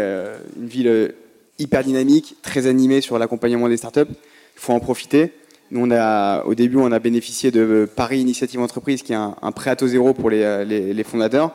[0.58, 1.14] une ville
[1.58, 4.00] hyper dynamique, très animée sur l'accompagnement des startups.
[4.08, 5.32] Il faut en profiter.
[5.72, 9.52] Nous, on a, au début, on a bénéficié de Paris Initiative Entreprise, qui est un,
[9.52, 11.54] prêt à taux zéro pour les, les, fondateurs.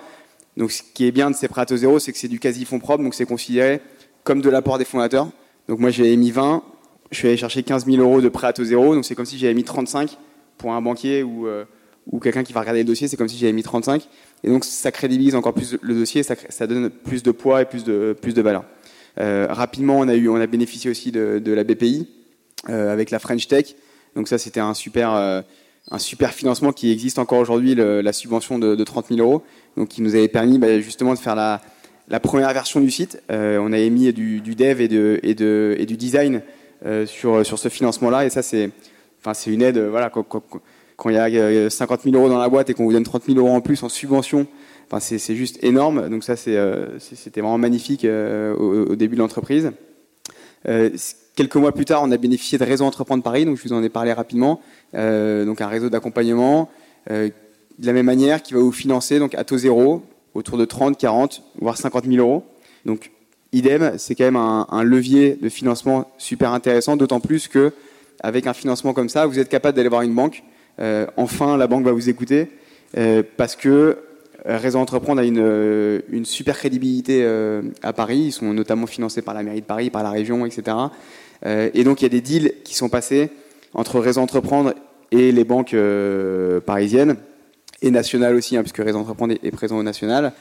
[0.58, 2.40] Donc, ce qui est bien de ces prêts à taux zéro, c'est que c'est du
[2.40, 3.80] quasi fonds propre, donc c'est considéré
[4.24, 5.30] comme de l'apport des fondateurs.
[5.68, 6.64] Donc, moi, j'ai mis 20,
[7.12, 9.28] je suis allé chercher 15 000 euros de prêt à taux zéro, donc c'est comme
[9.28, 10.18] si j'avais mis 35
[10.58, 11.66] pour un banquier ou, euh,
[12.12, 14.02] ou quelqu'un qui va regarder le dossier, c'est comme si j'avais mis 35.
[14.44, 17.66] Et donc, ça crédibilise encore plus le dossier, ça, ça donne plus de poids et
[17.66, 18.64] plus de, plus de valeur.
[19.20, 22.08] Euh, rapidement, on a, eu, on a bénéficié aussi de, de la BPI
[22.68, 23.76] euh, avec la French Tech
[24.18, 25.42] donc ça, c'était un super, euh,
[25.92, 29.44] un super financement qui existe encore aujourd'hui, la subvention de, 30 000 euros,
[29.78, 33.22] donc qui nous avait permis bah, justement de faire la, première version du site.
[33.30, 36.42] Euh, on avait mis du, dev et, de, et, de, et du design
[36.84, 38.72] euh, sur, sur ce financement-là, et ça, c'est,
[39.24, 39.78] enfin, une aide.
[39.78, 40.26] Voilà, quand,
[41.06, 43.38] il y a 50 000 euros dans la boîte et qu'on vous donne 30 000
[43.38, 44.48] euros en plus en subvention,
[44.88, 46.10] enfin, c'est, juste énorme.
[46.10, 49.72] Donc ça, c'était vraiment magnifique au, début de l'entreprise.
[51.38, 53.84] Quelques mois plus tard, on a bénéficié de Réseau Entreprendre Paris, donc je vous en
[53.84, 54.60] ai parlé rapidement,
[54.95, 56.67] euh, donc un réseau d'accompagnement,
[57.12, 57.30] euh,
[57.78, 60.02] de la même manière, qui va vous financer donc à taux zéro,
[60.34, 62.43] autour de 30, 40, voire 50 000 euros.
[62.86, 63.12] Donc
[63.54, 67.71] idem, c'est quand même un, levier de financement super intéressant, d'autant plus que
[68.23, 70.41] avec un financement comme ça, vous êtes capable d'aller voir une banque.
[70.80, 72.50] Euh, enfin, la banque va vous écouter
[73.38, 74.00] parce que
[74.43, 77.23] Réseau Entreprendre a une, une super crédibilité
[77.84, 78.17] à Paris.
[78.17, 80.76] Ils sont notamment financés par la mairie de Paris, par la région, etc.
[81.45, 83.30] Euh, et donc il y a des deals qui sont passés
[83.73, 84.73] entre Réseau Entreprendre
[85.12, 87.17] et les banques euh, parisiennes
[87.82, 90.34] et nationales aussi, hein, puisque Réseau Entreprendre est, présent au national.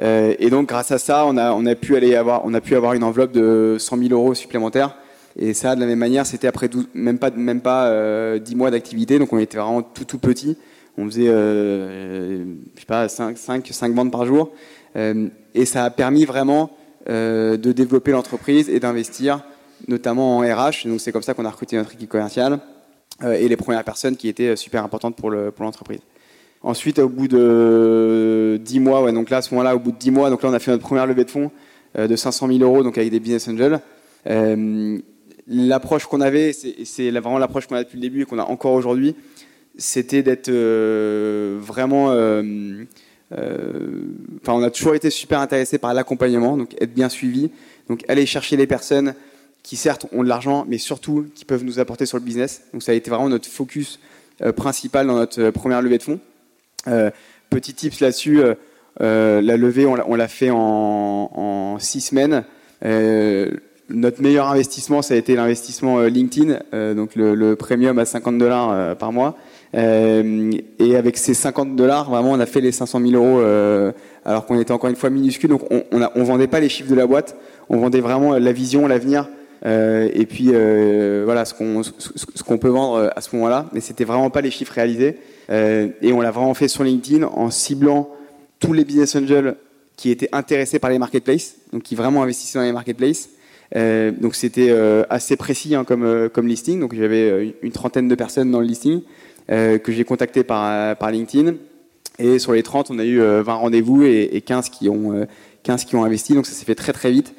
[0.00, 2.92] Euh, et donc grâce à ça, on a, pu aller avoir, on a pu avoir
[2.92, 4.96] une enveloppe de 100 000 euros supplémentaires.
[5.38, 8.54] Et ça, de la même manière, c'était après 12, même pas, même pas euh, 10
[8.56, 10.56] mois d'activité, donc on était vraiment tout tout petit.
[10.96, 12.44] On faisait, je
[12.78, 14.52] sais pas, 5, 5, 5 bandes par jour.
[14.94, 16.70] Et ça a permis vraiment
[17.06, 19.42] de développer l'entreprise et d'investir
[19.88, 20.86] notamment en RH.
[20.86, 22.58] Donc c'est comme ça qu'on a recruté notre équipe commerciale
[23.22, 25.98] euh, et les premières personnes qui étaient super importantes pour l'entreprise.
[26.60, 29.92] Pour Ensuite, au bout de 10 mois, ouais, donc là, à ce moment-là, au bout
[29.92, 31.50] de 10 mois, donc là, on a fait notre première levée de fonds
[31.96, 33.78] euh, de 500 000 euros, donc avec des business angels.
[34.26, 34.98] Euh,
[35.46, 38.72] l'approche qu'on avait, c'est vraiment l'approche qu'on a depuis le début et qu'on a encore
[38.72, 39.14] aujourd'hui,
[39.76, 40.50] c'était d'être
[41.60, 42.06] vraiment.
[43.30, 47.50] Enfin, on a toujours été super intéressé par l'accompagnement, donc être bien suivi,
[47.88, 49.14] donc aller chercher les personnes
[49.66, 52.62] qui certes ont de l'argent, mais surtout qui peuvent nous apporter sur le business.
[52.72, 53.98] Donc ça a été vraiment notre focus
[54.40, 56.20] euh, principal dans notre euh, première levée de fonds.
[56.86, 57.10] Euh,
[57.50, 58.40] petit tips là-dessus,
[59.00, 62.44] la levée, on l'a fait en, six semaines.
[62.82, 69.12] notre meilleur investissement, ça a été l'investissement LinkedIn, donc le, premium à 50 dollars par
[69.12, 69.36] mois.
[69.74, 73.40] et avec ces 50 dollars, vraiment, on a fait les 500 000 euros,
[74.24, 75.50] alors qu'on était encore une fois minuscule.
[75.50, 77.36] Donc, on, on vendait pas les chiffres de la boîte,
[77.68, 79.28] on vendait vraiment la vision, l'avenir
[79.64, 83.66] euh, et puis euh, voilà ce qu'on ce, qu'on peut vendre euh, à ce moment-là,
[83.72, 85.16] mais c'était vraiment pas les chiffres réalisés.
[85.48, 88.10] et on l'a vraiment fait sur LinkedIn en ciblant
[88.58, 89.56] tous les business angels
[89.96, 93.30] qui étaient intéressés par les marketplaces, donc qui vraiment investissaient dans les marketplaces.
[93.74, 94.74] Donc c'était
[95.08, 96.80] assez précis hein, comme, comme listing.
[96.80, 99.02] Donc j'avais une trentaine de personnes dans le listing
[99.48, 101.54] que j'ai contacté par, par LinkedIn.
[102.18, 105.26] Et sur les 30, on a eu 20 rendez-vous et, et 15, qui ont,
[105.62, 106.34] 15 qui ont investi.
[106.34, 107.34] Donc ça s'est fait très très vite.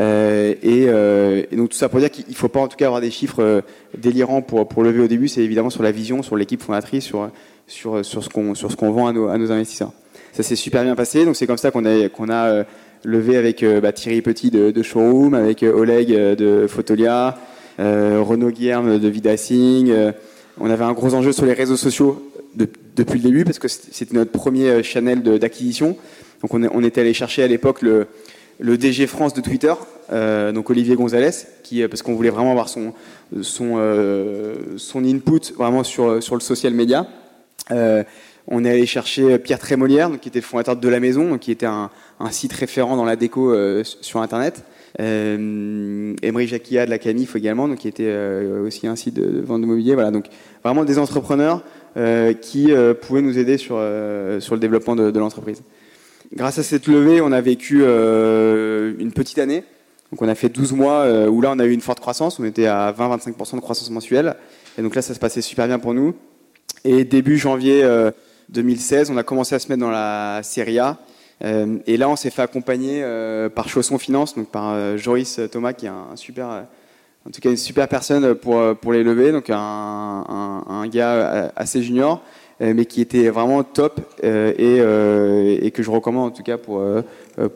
[0.00, 2.86] Euh, euh, et, donc tout ça pour dire qu'il ne faut pas en tout cas
[2.86, 3.60] avoir des chiffres euh,
[3.98, 7.30] délirants pour, pour lever au début, c'est évidemment sur la vision, sur l'équipe fondatrice, sur,
[7.66, 9.92] sur, sur ce qu'on vend à nos, à nos investisseurs.
[10.32, 12.64] Ça s'est super bien passé, donc c'est comme ça qu'on a, qu'on a
[13.04, 17.36] levé avec bah, Thierry Petit de, Showroom, avec Oleg de Photolia,
[17.78, 19.92] Renaud Guillerme de Vidassing.
[20.60, 24.14] on avait un gros enjeu sur les réseaux sociaux depuis le début parce que c'était
[24.14, 25.96] notre premier channel d'acquisition.
[26.42, 28.06] Donc on, est, on était allé chercher à l'époque le
[28.60, 29.72] le DG France de Twitter,
[30.12, 31.30] euh, donc Olivier Gonzalez,
[31.72, 32.92] euh, parce qu'on voulait vraiment avoir son,
[33.72, 34.54] euh,
[34.94, 37.06] input vraiment sur, le social media.
[37.70, 41.66] on est allé chercher Pierre Trémolière, qui était le fondateur de La Maison, qui était
[41.66, 41.90] un,
[42.30, 44.64] site référent dans la déco sur Internet.
[44.98, 48.12] Euh, Emery Jacquia de la Camif également, donc, qui était
[48.62, 49.94] aussi un site de, vente de mobilier.
[49.94, 50.26] Voilà, donc
[50.62, 51.62] vraiment des entrepreneurs
[52.42, 55.62] qui pouvaient nous aider sur, le développement de l'entreprise.
[56.32, 59.64] Grâce à cette levée, on a vécu euh, une petite année.
[60.12, 62.38] Donc on a fait 12 mois euh, où là on a eu une forte croissance,
[62.38, 64.36] on était à 20-25% de croissance mensuelle.
[64.78, 66.14] Et donc là ça se passait super bien pour nous.
[66.84, 67.84] Et début janvier
[68.48, 70.98] 2016, euh, on a commencé à se mettre dans la série A.
[71.42, 73.04] et là on s'est fait accompagner
[73.54, 76.66] par Chausson Finance, donc par Joris Thomas qui est un, super,
[77.26, 81.82] en tout cas une super personne pour, pour les lever, donc un, un gars assez
[81.82, 82.22] junior.
[82.62, 86.42] Euh, mais qui était vraiment top euh, et, euh, et, que je recommande en tout
[86.42, 86.84] cas pour,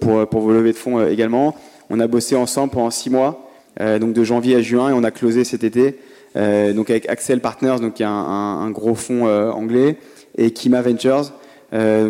[0.01, 1.55] pour, vos levées de fonds également.
[1.91, 3.41] On a bossé ensemble pendant six mois
[3.79, 5.99] donc de janvier à juin, et on a closé cet été.
[6.37, 9.97] donc avec Axel Partners, donc qui est un, un, gros fonds anglais,
[10.39, 11.33] et Kima Ventures,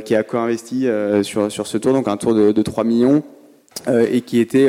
[0.05, 0.87] qui a co-investi
[1.23, 3.23] sur, sur ce tour, donc un tour de, de 3 millions,
[3.89, 4.69] et qui était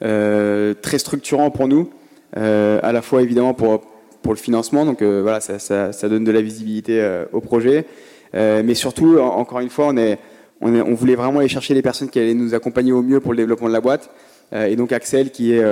[0.00, 1.90] très structurant pour nous,
[2.34, 3.93] à la fois évidemment pour
[4.24, 4.84] pour le financement.
[4.84, 7.86] Donc euh, voilà, ça, donne de la visibilité euh, au projet.
[8.34, 10.18] Euh, mais surtout, encore une fois, on, est,
[10.60, 13.36] on, voulait vraiment aller chercher les personnes qui allaient nous accompagner au mieux pour le
[13.36, 14.10] développement de la boîte.
[14.52, 15.62] et donc Axel, qui est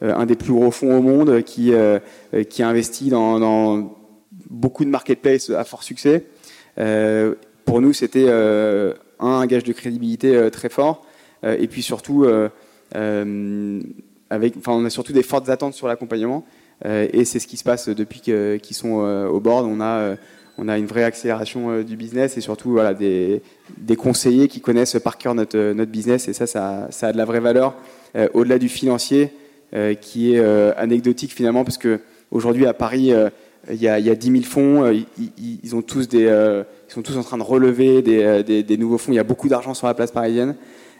[0.00, 1.72] un des plus gros fonds au monde, qui,
[2.48, 3.96] qui a investi dans, dans
[4.48, 6.26] beaucoup de marketplaces à fort succès.
[7.64, 11.04] pour nous, c'était un, gage de crédibilité très fort.
[11.42, 12.24] et puis surtout,
[12.94, 13.80] on
[14.30, 16.44] a surtout des fortes attentes sur l'accompagnement.
[16.84, 19.66] Euh, et c'est ce qui se passe depuis qu'ils sont euh, au board.
[19.66, 20.16] On a euh,
[20.58, 23.40] on a une vraie accélération du business et surtout voilà, des,
[23.78, 27.24] des, conseillers qui connaissent par cœur notre, notre business et ça, ça, a de la
[27.24, 27.74] vraie valeur
[28.34, 29.32] au-delà du financier
[30.02, 30.44] qui est
[30.76, 33.14] anecdotique finalement parce que aujourd'hui à Paris
[33.70, 35.06] il y, a, y a 10 000 fonds, ils,
[35.62, 38.98] ils, ont tous des, ils sont tous en train de relever des, des, des nouveaux
[38.98, 40.54] fonds, il y a beaucoup d'argent sur la place parisienne.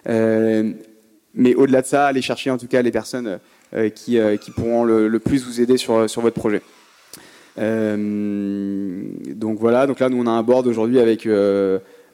[0.06, 3.38] mais au-delà de ça, aller chercher en tout cas les personnes
[3.94, 6.62] qui, euh, qui, pourront le, plus vous aider sur, sur votre projet.
[7.58, 9.02] Euh,
[9.34, 11.28] donc voilà, donc là nous on a un board aujourd'hui avec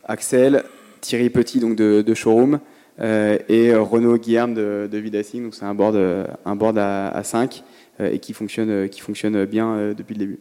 [0.04, 0.64] Axel,
[1.00, 2.60] Thierry Petit donc de, Showroom
[3.00, 5.40] et Renaud Guillaume de, de.
[5.42, 5.96] Donc c'est un board,
[6.44, 7.62] un board à, à 5
[8.00, 10.38] et qui fonctionne, qui fonctionne bien depuis le début.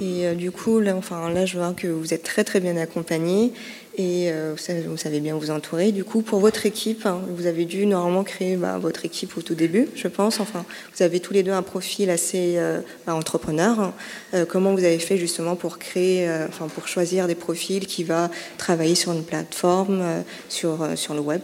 [0.00, 2.76] Et euh, du coup, là, enfin, là, je vois que vous êtes très très bien
[2.76, 3.52] accompagné
[3.96, 4.54] et euh,
[4.88, 5.92] vous, savez, bien vous entourer.
[5.92, 9.42] Du coup, pour votre équipe, hein, vous avez dû normalement créer bah, votre équipe au
[9.42, 10.40] tout début, je pense.
[10.40, 10.64] Enfin,
[10.96, 13.78] vous avez tous les deux un profil assez euh, bah, entrepreneur.
[13.78, 14.44] Hein.
[14.48, 18.96] comment vous avez fait justement pour créer, enfin, pour choisir des profils qui va travailler
[18.96, 20.02] sur une plateforme,
[20.48, 21.42] sur sur le web.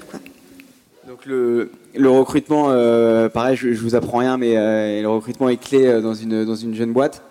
[1.07, 2.68] Donc le, le recrutement,
[3.29, 6.74] pareil, je, je vous apprends rien, mais le recrutement est clé dans une dans une
[6.74, 7.22] jeune boîte.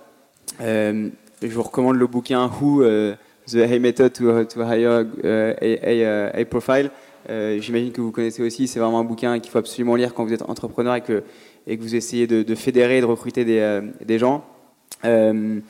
[0.61, 1.09] Euh,
[1.41, 3.13] je vous recommande le bouquin Who, uh,
[3.47, 6.91] The Hay Method to, to Hire uh, a, a, Profile.
[7.29, 8.67] Euh, j'imagine que vous connaissez aussi.
[8.67, 11.23] C'est vraiment un bouquin qu'il faut absolument lire quand vous êtes entrepreneur et que,
[11.67, 14.43] vous essayez de, de fédérer, de recruter des, euh, gens.
[15.03, 15.61] on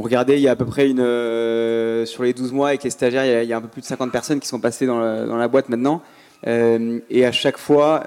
[0.00, 3.42] regardait, il y a à peu près une, sur les 12 mois avec les stagiaires,
[3.42, 5.68] il y, a, un peu plus de 50 personnes qui sont passées dans, la, boîte
[5.68, 6.02] maintenant.
[6.44, 8.02] et à chaque fois,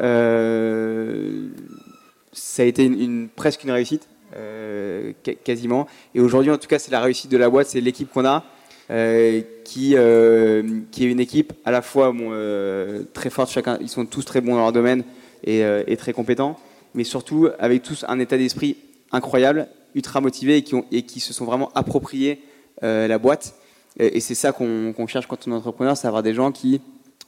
[2.34, 4.08] ça a été une, presque une réussite.
[4.36, 5.12] Euh,
[5.44, 5.88] quasiment.
[6.16, 8.44] Et aujourd'hui, en tout cas, c'est la réussite de la boîte, c'est l'équipe qu'on a.
[8.90, 12.14] Euh, qui, euh, qui est une équipe à la fois
[13.14, 15.04] très forte, chacun, ils sont tous très bons dans leur domaine
[15.46, 16.60] et, très compétents,
[16.94, 18.78] mais surtout avec tous un état d'esprit
[19.12, 22.42] incroyable, ultra motivés et qui, se sont vraiment appropriés
[22.82, 23.56] la boîte.
[24.00, 26.82] Et, et c'est ça qu'on cherche quand on est entrepreneur, c'est avoir des gens qui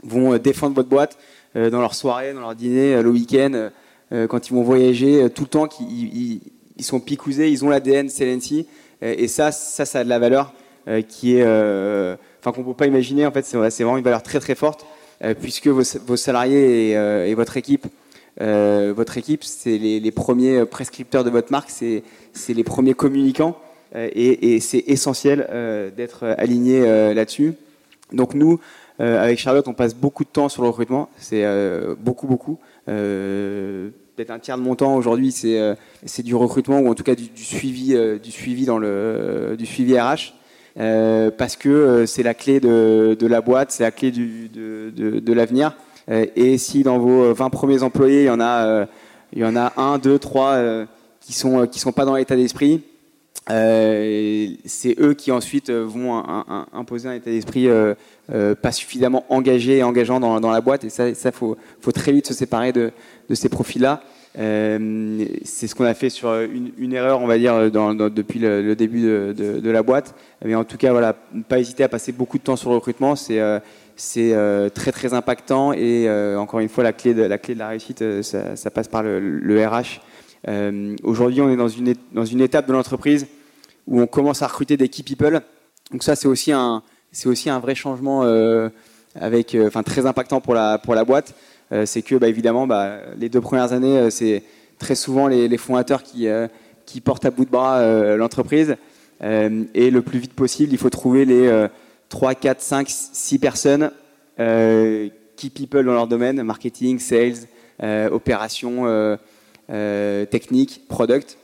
[0.04, 1.18] vont défendre votre boîte
[1.56, 3.70] dans leur soirée, dans leur dîner, le week-end,
[4.12, 6.42] quand ils vont voyager, tout le temps, qui,
[6.78, 8.68] ils sont picousés, ils ont l'ADN Celency,
[9.04, 10.54] euh, et ça, ça, ça a de la valeur
[10.88, 13.26] euh, qui est, euh, enfin qu'on peut pas imaginer.
[13.26, 14.86] En fait, c'est vraiment une valeur très très forte,
[15.42, 15.84] puisque vos,
[16.18, 17.88] salariés et, votre équipe,
[18.40, 22.04] votre équipe, c'est les, premiers prescripteurs de votre marque, c'est
[22.50, 23.58] les premiers communicants,
[23.96, 25.48] et c'est essentiel
[25.96, 26.82] d'être aligné
[27.14, 27.54] là-dessus.
[28.12, 28.60] Donc nous,
[29.00, 31.46] avec Charlotte, on passe beaucoup de temps sur le recrutement, c'est
[31.98, 32.60] beaucoup beaucoup
[34.16, 35.76] peut-être un tiers de mon temps aujourd'hui, c'est euh,
[36.06, 39.56] c'est du recrutement ou en tout cas du, du suivi euh, du suivi dans le
[39.58, 40.34] du suivi RH.
[40.78, 44.92] Euh, parce que c'est la clé de, de la boîte, c'est la clé du, de,
[44.94, 45.74] de, de l'avenir.
[46.10, 48.86] et si dans vos 20 premiers employés, il y en a,
[49.32, 50.62] il y en a un, deux, trois
[51.22, 52.82] qui sont qui sont pas dans l'état d'esprit,
[53.48, 56.24] c'est eux qui ensuite vont
[56.74, 57.68] imposer un état d'esprit
[58.28, 60.84] pas suffisamment engagé et engageant dans, dans la boîte.
[60.84, 62.92] Et ça, ça faut, faut très vite se séparer de,
[63.30, 64.02] de ces profils-là.
[64.38, 68.10] Euh, c'est ce qu'on a fait sur une, une, erreur, on va dire, dans, dans,
[68.10, 70.14] depuis le, le début de, de, de, la boîte.
[70.44, 71.16] Mais en tout cas, voilà,
[71.48, 73.16] pas hésiter à passer beaucoup de temps sur le recrutement.
[73.16, 73.60] C'est euh,
[73.96, 77.54] c'est euh, très très impactant et euh, encore une fois, la clé de la clé
[77.54, 80.02] de la réussite, euh, ça, ça passe par le, le RH.
[81.04, 83.26] Aujourd'hui, on est dans une dans une étape de l'entreprise
[83.88, 85.42] où on commence à recruter des key people.
[85.92, 88.24] Donc ça, c'est aussi un vrai changement
[89.16, 91.34] avec, enfin très impactant pour la boîte.
[91.72, 94.44] Euh, c'est que bah, évidemment, bah, les deux premières années, euh, c'est
[94.78, 96.48] très souvent les, fondateurs qui, euh,
[97.04, 98.76] portent à bout de bras l'entreprise.
[99.22, 101.68] et le plus vite possible, il faut trouver les
[102.10, 103.92] 3, 4, 5, 6 personnes
[104.38, 107.48] key people dans leur domaine, marketing, sales,
[108.12, 109.18] opérations,
[110.30, 111.38] techniques, product,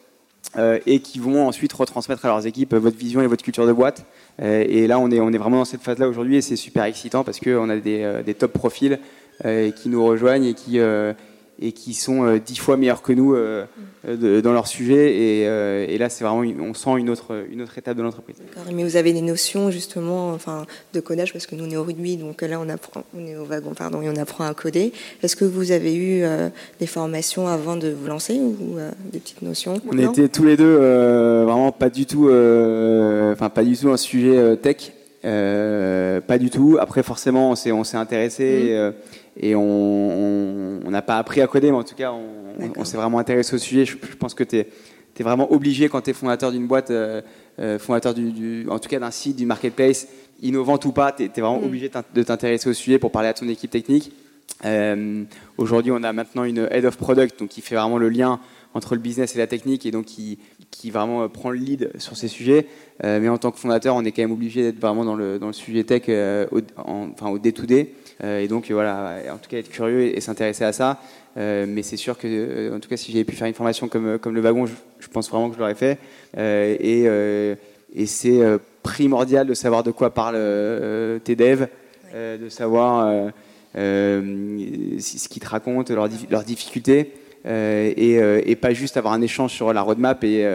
[0.85, 4.05] et qui vont ensuite retransmettre à leurs équipes votre vision et votre culture de boîte.
[4.41, 7.23] et là, on est, on est vraiment dans cette phase-là aujourd'hui et c'est super excitant
[7.23, 8.99] parce qu'on a des, des top profils
[9.45, 11.13] euh, qui nous rejoignent et qui, euh,
[11.59, 13.35] et qui sont dix fois meilleurs que nous
[14.05, 15.15] dans leur sujet.
[15.15, 18.37] Et, et là, c'est vraiment, on sent une autre, une autre étape de l'entreprise.
[18.73, 21.83] Mais vous avez des notions justement, enfin, de codage parce que nous on est au
[21.83, 24.91] rugby, donc là on apprend, on est au wagon, pardon, et on apprend à coder.
[25.21, 26.23] Est-ce que vous avez eu
[26.79, 28.77] des formations avant de vous lancer ou
[29.11, 30.77] des petites notions On était tous les deux
[31.43, 34.93] vraiment pas du tout, enfin pas du tout un sujet tech.
[35.23, 36.77] Euh, pas du tout.
[36.79, 38.67] Après, forcément, on s'est, on s'est intéressé mm.
[38.67, 38.91] et,
[39.55, 43.59] on n'a pas appris à coder, mais en tout cas, on, s'est vraiment intéressé au
[43.59, 43.85] sujet.
[43.85, 44.67] Je, pense que tu es,
[45.19, 47.21] vraiment obligé quand tu es fondateur d'une boîte, euh,
[47.59, 50.07] euh, fondateur du, en tout cas d'un site, du marketplace,
[50.41, 51.65] innovant ou pas, tu es, vraiment mm.
[51.65, 54.11] obligé de t'intéresser au sujet pour parler à ton équipe technique.
[55.57, 58.39] aujourd'hui, on a maintenant une head of product, donc qui fait vraiment le lien
[58.73, 62.15] entre le business et la technique et donc qui, qui vraiment prend le lead sur
[62.15, 62.67] ces sujets.
[63.03, 65.39] Euh, mais en tant que fondateur, on est quand même obligé d'être vraiment dans le,
[65.39, 67.81] dans le sujet tech, euh, au, enfin au day-to-day.
[67.81, 70.99] Euh, et donc voilà, en tout cas être curieux et, s'intéresser à ça.
[71.35, 74.35] mais c'est sûr que, en tout cas, si j'avais pu faire une formation comme, comme
[74.35, 75.97] le wagon, je, pense vraiment que je l'aurais fait.
[76.37, 77.05] et,
[77.93, 78.41] et c'est
[78.83, 81.67] primordial de savoir de quoi parlent tes devs,
[82.13, 83.31] de savoir
[83.75, 87.13] ce qu'ils te racontent, leurs, leurs difficultés.
[87.45, 90.45] Et, et, pas juste avoir un échange sur la roadmap et,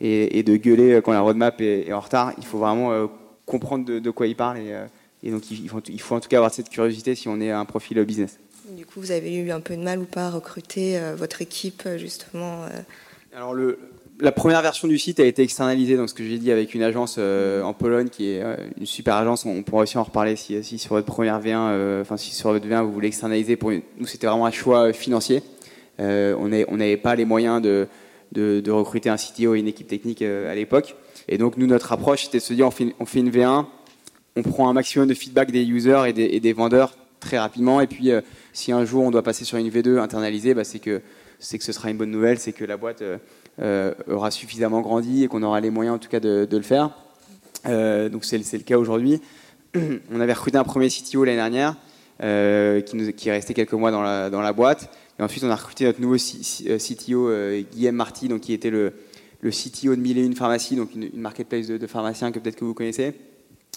[0.00, 2.32] et, de gueuler quand la roadmap est, en retard.
[2.38, 3.06] Il faut vraiment euh,
[3.44, 4.58] comprendre de, quoi il parle
[5.26, 7.40] et, euh, donc il faut, il faut, en tout cas avoir cette curiosité si on
[7.40, 8.38] est un profil business.
[8.70, 11.40] Du coup, vous avez eu un peu de mal ou pas à recruter euh, votre
[11.40, 12.64] équipe justement
[13.34, 13.78] Alors le,
[14.20, 16.82] la première version du site a été externalisée, donc ce que j'ai dit avec une
[16.82, 18.42] agence en Pologne qui est
[18.78, 19.44] une super agence.
[19.44, 22.66] On pourra aussi en reparler si, si sur votre première V1, enfin si sur votre
[22.66, 23.56] V1 vous voulez externaliser.
[23.56, 25.42] Pour nous, c'était vraiment un choix financier.
[25.98, 27.86] on n'avait pas les moyens de
[28.32, 30.96] de, recruter un CTO et une équipe technique euh, à l'époque.
[31.28, 33.66] Et donc, nous, notre approche, c'était de se dire, on fait, on fait une V1,
[34.36, 37.80] on prend un maximum de feedback des users et des, vendeurs très rapidement.
[37.80, 38.20] Et puis, euh,
[38.52, 41.00] si un jour on doit passer sur une V2 internalisée, bah, c'est que
[41.38, 43.02] c'est que ce sera une bonne nouvelle, c'est que la boîte
[43.60, 46.90] euh, aura suffisamment grandi et qu'on aura les moyens en tout cas de, le faire.
[47.64, 49.20] donc c'est le cas aujourd'hui.
[49.74, 51.76] On avait recruté un premier CTO l'année dernière
[52.18, 54.88] qui, est resté quelques mois dans la, dans la boîte.
[55.18, 58.92] Et ensuite, on a recruté notre nouveau CTO, euh, Guillaume Marty, donc, qui était le,
[59.40, 62.64] le CTO de Mille et une pharmacie, donc une, marketplace de, pharmaciens que peut-être que
[62.64, 63.14] vous connaissez.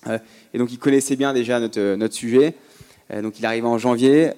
[0.07, 0.17] Euh,
[0.53, 2.55] et donc, il connaissait bien déjà notre, notre sujet.
[3.11, 4.31] Euh, donc, il arrivait en janvier.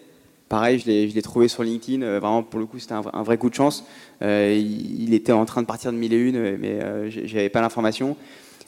[0.50, 2.20] Pareil, je l'ai trouvé sur LinkedIn.
[2.20, 3.86] vraiment, pour le coup, c'était un, vrai coup de chance.
[4.22, 6.80] il, était en train de partir de Mille et une, mais
[7.10, 8.18] j'avais pas l'information.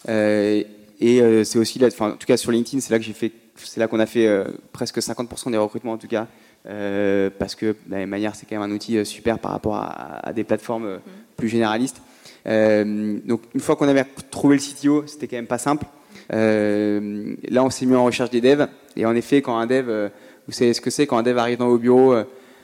[0.08, 0.66] et
[1.02, 3.90] c'est aussi là, en tout cas sur LinkedIn, c'est là que j'ai fait, c'est là
[3.90, 4.30] qu'on a fait
[4.72, 6.28] presque 50% des recrutements en tout cas
[6.66, 9.76] euh, parce que de la manière, c'est quand même un outil euh, super par rapport
[9.76, 11.12] à, des plateformes euh, mm.
[11.36, 12.02] plus généralistes.
[12.46, 15.86] donc une fois qu'on avait trouvé le CTO, c'était quand même pas simple.
[16.30, 20.10] Là, on s'est mis en recherche des devs, et en effet, quand un dev,
[20.48, 22.16] vous savez ce que c'est, quand un dev arrive dans vos bureaux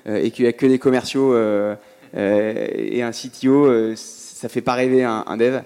[0.08, 1.36] et qu'il n'y a que des commerciaux
[2.16, 5.62] et un CTO, ça fait pas rêver un, dev.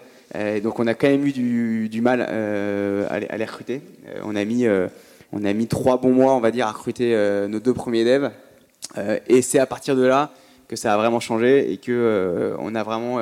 [0.62, 1.32] donc on a quand même eu
[1.89, 3.82] du, mal à les, recruter.
[4.24, 4.68] on a mis
[5.34, 8.06] on a mis trois bons mois, on va dire, à recruter euh, nos deux premiers
[8.06, 8.32] devs.
[8.98, 10.32] Euh, et c'est à partir de là
[10.68, 13.20] que ça a vraiment changé et que euh, on a vraiment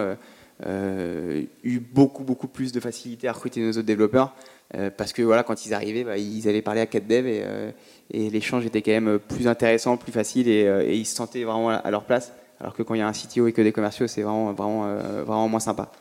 [1.64, 4.36] eu beaucoup beaucoup plus de facilité à recruter nos autres développeurs
[4.98, 7.44] parce que voilà, quand ils arrivaient, bah, ils avaient parlé à quatre devs et,
[8.12, 11.92] et l'échange était quand même plus intéressant, plus facile et, ils se sentaient vraiment à
[11.92, 12.32] leur place.
[12.60, 14.96] Alors que quand il y a un CTO et que des commerciaux, c'est vraiment, vraiment,
[15.26, 15.92] vraiment moins sympa.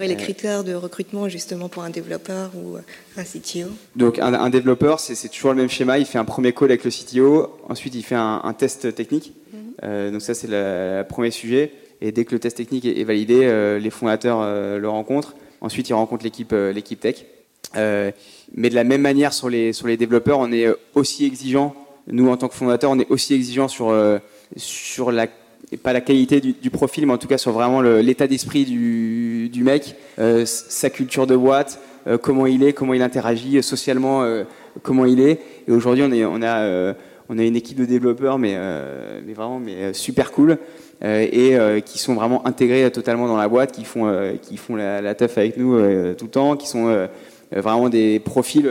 [0.00, 2.76] Et les critères de recrutement justement pour un développeur ou
[3.16, 5.98] un CTO Donc un, développeur, c'est toujours le même schéma.
[5.98, 9.34] Il fait un premier call avec le CTO, ensuite il fait un, test technique.
[9.52, 9.60] Mhm.
[9.84, 11.72] Euh, donc ça c'est le, premier sujet.
[12.00, 15.34] Et dès que le test technique est, validé, euh, les fondateurs euh, le rencontrent.
[15.60, 17.24] Ensuite ils rencontrent l'équipe l'équipe tech.
[17.74, 21.74] Mais de la même manière sur les sur les développeurs, on est aussi exigeant.
[22.06, 23.94] Nous en tant que fondateurs, on est aussi exigeant sur
[24.56, 25.26] sur la
[25.82, 29.96] pas la qualité du, profil, mais en tout cas sur vraiment l'état d'esprit du, mec,
[30.18, 34.24] euh, sa culture de boîte, euh, comment il est, comment il interagit euh, socialement,
[34.82, 35.40] comment il est.
[35.68, 36.94] Et aujourd'hui, on, on, a,
[37.28, 38.56] on a une équipe de développeurs, mais,
[39.26, 40.58] mais vraiment mais, super cool.
[41.02, 45.14] et qui sont vraiment intégrés totalement dans la boîte, qui font, qui font la, la
[45.14, 45.78] teuf avec nous
[46.14, 47.08] tout le temps, qui sont
[47.54, 48.70] vraiment des profils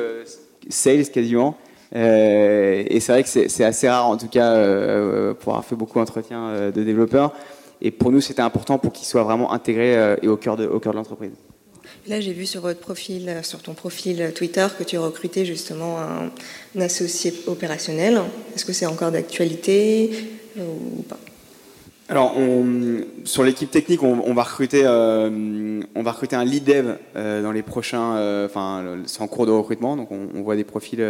[0.69, 1.57] sales quasiment,
[1.95, 5.75] euh, et c'est vrai que c'est assez rare, en tout cas, euh, pour avoir fait
[5.75, 7.33] beaucoup d'entretiens euh, de développeurs.
[7.81, 10.91] Et pour nous, c'était important pour qu'ils soient vraiment intégrés et au cœur de, de
[10.91, 11.31] l'entreprise.
[12.07, 16.81] Là, j'ai vu sur votre profil, sur ton profil Twitter, que tu recrutais justement un
[16.81, 18.21] associé opérationnel.
[18.55, 20.11] Est-ce que c'est encore d'actualité
[20.57, 21.19] ou pas?
[22.09, 22.35] Alors,
[23.23, 27.53] sur l'équipe technique, on, va recruter, euh, on va recruter un lead dev euh, dans
[27.53, 28.17] les prochains.
[28.17, 31.03] Euh, enfin, c'est en cours de recrutement, donc on, voit des profils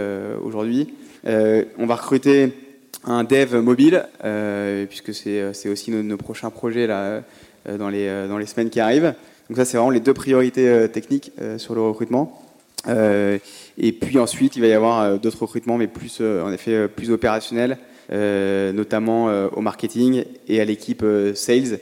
[0.44, 0.94] aujourd'hui.
[1.26, 2.54] on va recruter
[3.06, 4.06] un dev mobile,
[4.88, 7.24] puisque c'est aussi nos, nos, prochains projets là
[7.68, 9.16] dans les dans les semaines qui arrivent.
[9.50, 12.40] Donc ça, c'est vraiment les deux priorités techniques sur le recrutement.
[12.88, 17.80] et puis ensuite, il va y avoir d'autres recrutements, mais plus en effet plus opérationnels,
[18.12, 19.26] notamment
[19.56, 21.80] au marketing et à l'équipe sales,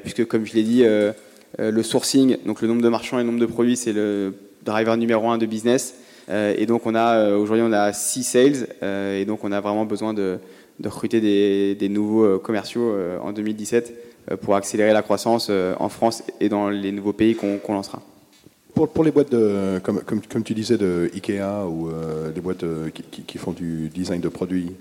[0.00, 0.84] puisque comme je l'ai dit,
[1.58, 4.96] le sourcing, donc le nombre de marchands et le nombre de produits, c'est le driver
[4.96, 5.94] numéro un de business.
[6.28, 9.52] Euh, et donc on a euh, aujourd'hui on a six sales euh, et donc on
[9.52, 10.38] a vraiment besoin de,
[10.84, 16.92] recruter des, nouveaux commerciaux en 2017 pour accélérer la croissance en France et dans les
[16.92, 18.02] nouveaux pays qu'on lancera.
[18.74, 21.88] Pour, pour, les boîtes de, comme, comme, tu disais de Ikea ou
[22.34, 22.64] des boîtes
[23.26, 24.72] qui, font du design de produits,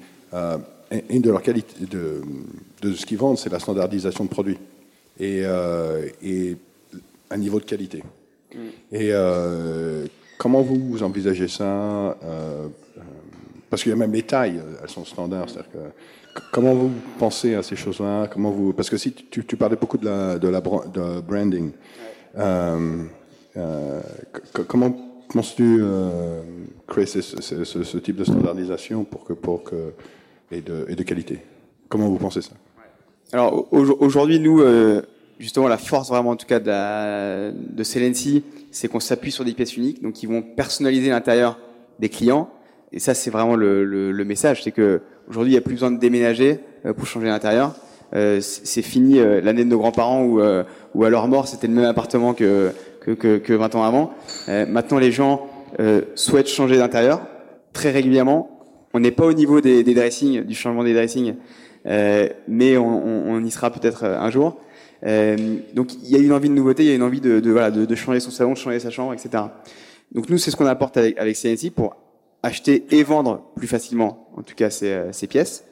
[1.10, 2.22] une de leurs qualités de,
[2.82, 4.60] de ce qu'ils vendent, c'est la standardisation de produits
[5.20, 5.44] et,
[6.24, 6.58] et
[7.30, 8.04] un niveau de qualité.
[8.54, 8.58] Mm.
[8.92, 9.12] Et
[10.38, 13.02] Comment vous, envisagez ça euh, euh,
[13.70, 15.48] Parce qu'il y a même les tailles, elles sont standards.
[15.48, 19.98] Que, comment vous pensez à ces choses-là Comment vous Parce que si tu, parlais beaucoup
[19.98, 21.72] de la, de la de branding,
[22.38, 23.04] euh,
[24.68, 24.92] comment
[25.34, 25.82] penses-tu
[26.88, 29.94] créer ce, ce, type de standardisation pour que, pour que
[30.52, 31.40] et de, et de qualité
[31.90, 32.52] Comment vous pensez ça?
[33.32, 34.62] Alors aujourd'hui, nous
[35.40, 39.54] justement la force vraiment en tout cas de, de Celency, c'est qu'on s'appuie sur des
[39.54, 41.58] pièces uniques, donc ils vont personnaliser l'intérieur
[42.00, 42.50] des clients.
[42.92, 45.74] Et ça, c'est vraiment le, le, le message, c'est que aujourd'hui, il n'y a plus
[45.74, 47.74] besoin de déménager euh, pour changer l'intérieur.
[48.14, 50.42] Euh, c'est fini euh, l'année de nos grands-parents où,
[50.94, 52.72] où à leur mort, c'était le même appartement que,
[53.02, 54.14] que, que, que 20 ans avant.
[54.48, 55.48] maintenant, les gens
[56.16, 57.22] souhaitent changer d'intérieur
[57.74, 58.55] très régulièrement.
[58.96, 61.36] On n'est pas au niveau des, des dressings, du changement des dressings,
[61.86, 64.58] mais on, on, y sera peut-être un jour.
[65.06, 67.40] Euh, donc il y a une envie de nouveauté, il y a une envie de,
[67.40, 69.44] de, voilà, de, de changer son salon, de changer sa chambre, etc.
[70.12, 71.96] Donc nous, c'est ce qu'on apporte avec, avec CNC pour
[72.42, 75.66] acheter et vendre plus facilement, en tout cas ces, euh, ces pièces.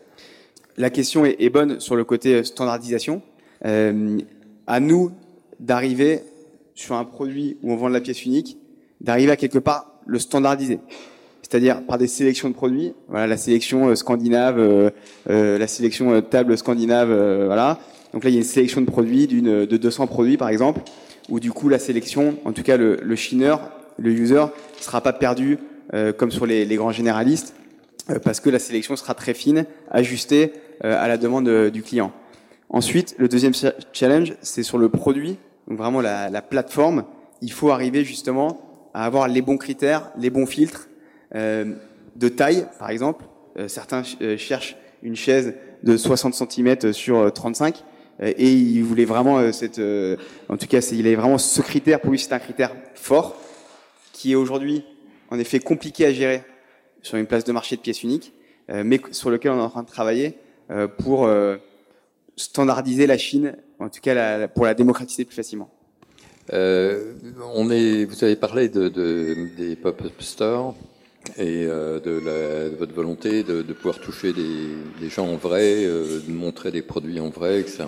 [0.77, 3.21] La question est, est, bonne sur le côté standardisation.
[3.65, 4.19] Euh,
[4.67, 5.11] à nous
[5.59, 6.21] d'arriver
[6.73, 8.57] sur un produit où on vend de la pièce unique,
[9.01, 10.79] d'arriver à quelque part le standardiser.
[11.53, 14.89] C'est-à-dire par des sélections de produits, voilà la sélection euh, scandinave, euh,
[15.29, 17.09] euh, la sélection table scandinave,
[17.45, 17.77] voilà,
[18.11, 20.81] donc là, il y a une sélection de produits, d'une de 200 produits par exemple,
[21.29, 24.45] où du coup la sélection, en tout cas le, le chineur, le user,
[24.79, 25.59] sera pas perdu
[25.93, 27.53] euh, comme sur les, les grands généralistes,
[28.09, 31.83] euh, parce que la sélection sera très fine, ajustée euh, à la demande euh, du
[31.83, 32.13] client.
[32.69, 33.53] Ensuite, le deuxième
[33.91, 35.37] challenge, c'est sur le produit,
[35.67, 37.03] donc vraiment la, la, plateforme.
[37.43, 40.87] Il faut arriver justement à avoir les bons critères, les bons filtres
[41.33, 43.25] de taille, par exemple.
[43.67, 44.03] certains
[44.37, 47.83] cherchent une chaise de 60 cm sur 35
[48.21, 50.17] euh, et il voulait vraiment euh, cette, euh,
[50.49, 51.99] en tout cas, il avait vraiment ce critère.
[51.99, 53.35] Pour lui, c'est un critère fort
[54.11, 54.85] qui est aujourd'hui,
[55.29, 56.43] en effet, compliqué à gérer
[57.01, 58.33] sur une place de marché de pièces uniques,
[58.69, 60.37] mais sur lequel on est en train de travailler
[60.99, 61.29] pour
[62.37, 65.69] standardiser la Chine, en tout cas la, pour la démocratiser plus facilement.
[66.53, 67.13] Euh,
[67.53, 70.75] on est, vous avez parlé de, de des pop-up stores
[71.37, 74.67] et euh, de, la, de, votre volonté de, de pouvoir toucher des,
[74.99, 77.85] des, gens en vrai, euh, de montrer des produits en vrai, etc.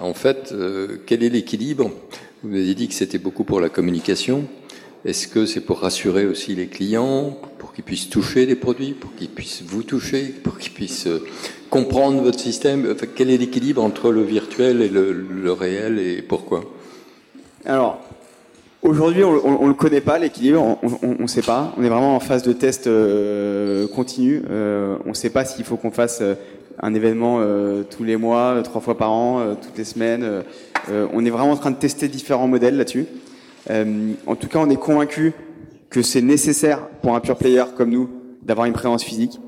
[0.00, 1.90] En fait, euh, quel est l'équilibre?
[2.42, 4.46] Vous avez dit que c'était beaucoup pour la communication.
[5.04, 9.14] Est-ce que c'est pour rassurer aussi les clients, pour qu'ils puissent toucher des produits, pour
[9.14, 11.24] qu'ils puissent vous toucher, pour qu'ils puissent euh,
[11.70, 12.88] comprendre votre système?
[12.90, 16.64] Enfin, Quel est l'équilibre entre le virtuel et le, le réel et pourquoi?
[17.64, 18.00] Alors,
[18.82, 21.72] Aujourd'hui, on, ne le connaît pas l'équilibre, on ne sait pas.
[21.78, 24.42] On est vraiment en phase de test euh, continu.
[24.50, 26.34] Euh, on ne sait pas s'il faut qu'on fasse euh,
[26.80, 27.38] un événement
[27.90, 30.42] tous les mois, trois fois par an, toutes les semaines.
[30.88, 33.06] on est vraiment en train de tester différents modèles là-dessus.
[33.70, 35.32] en tout cas, on est convaincu
[35.90, 38.08] que c'est nécessaire pour un pure player comme nous
[38.42, 39.38] d'avoir une présence physique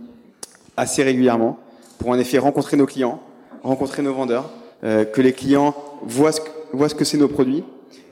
[0.76, 1.58] assez régulièrement
[1.98, 3.20] pour en effet rencontrer nos clients,
[3.62, 4.50] rencontrer nos vendeurs,
[4.82, 6.42] que les clients voient ce,
[6.74, 7.64] voient ce que c'est nos produits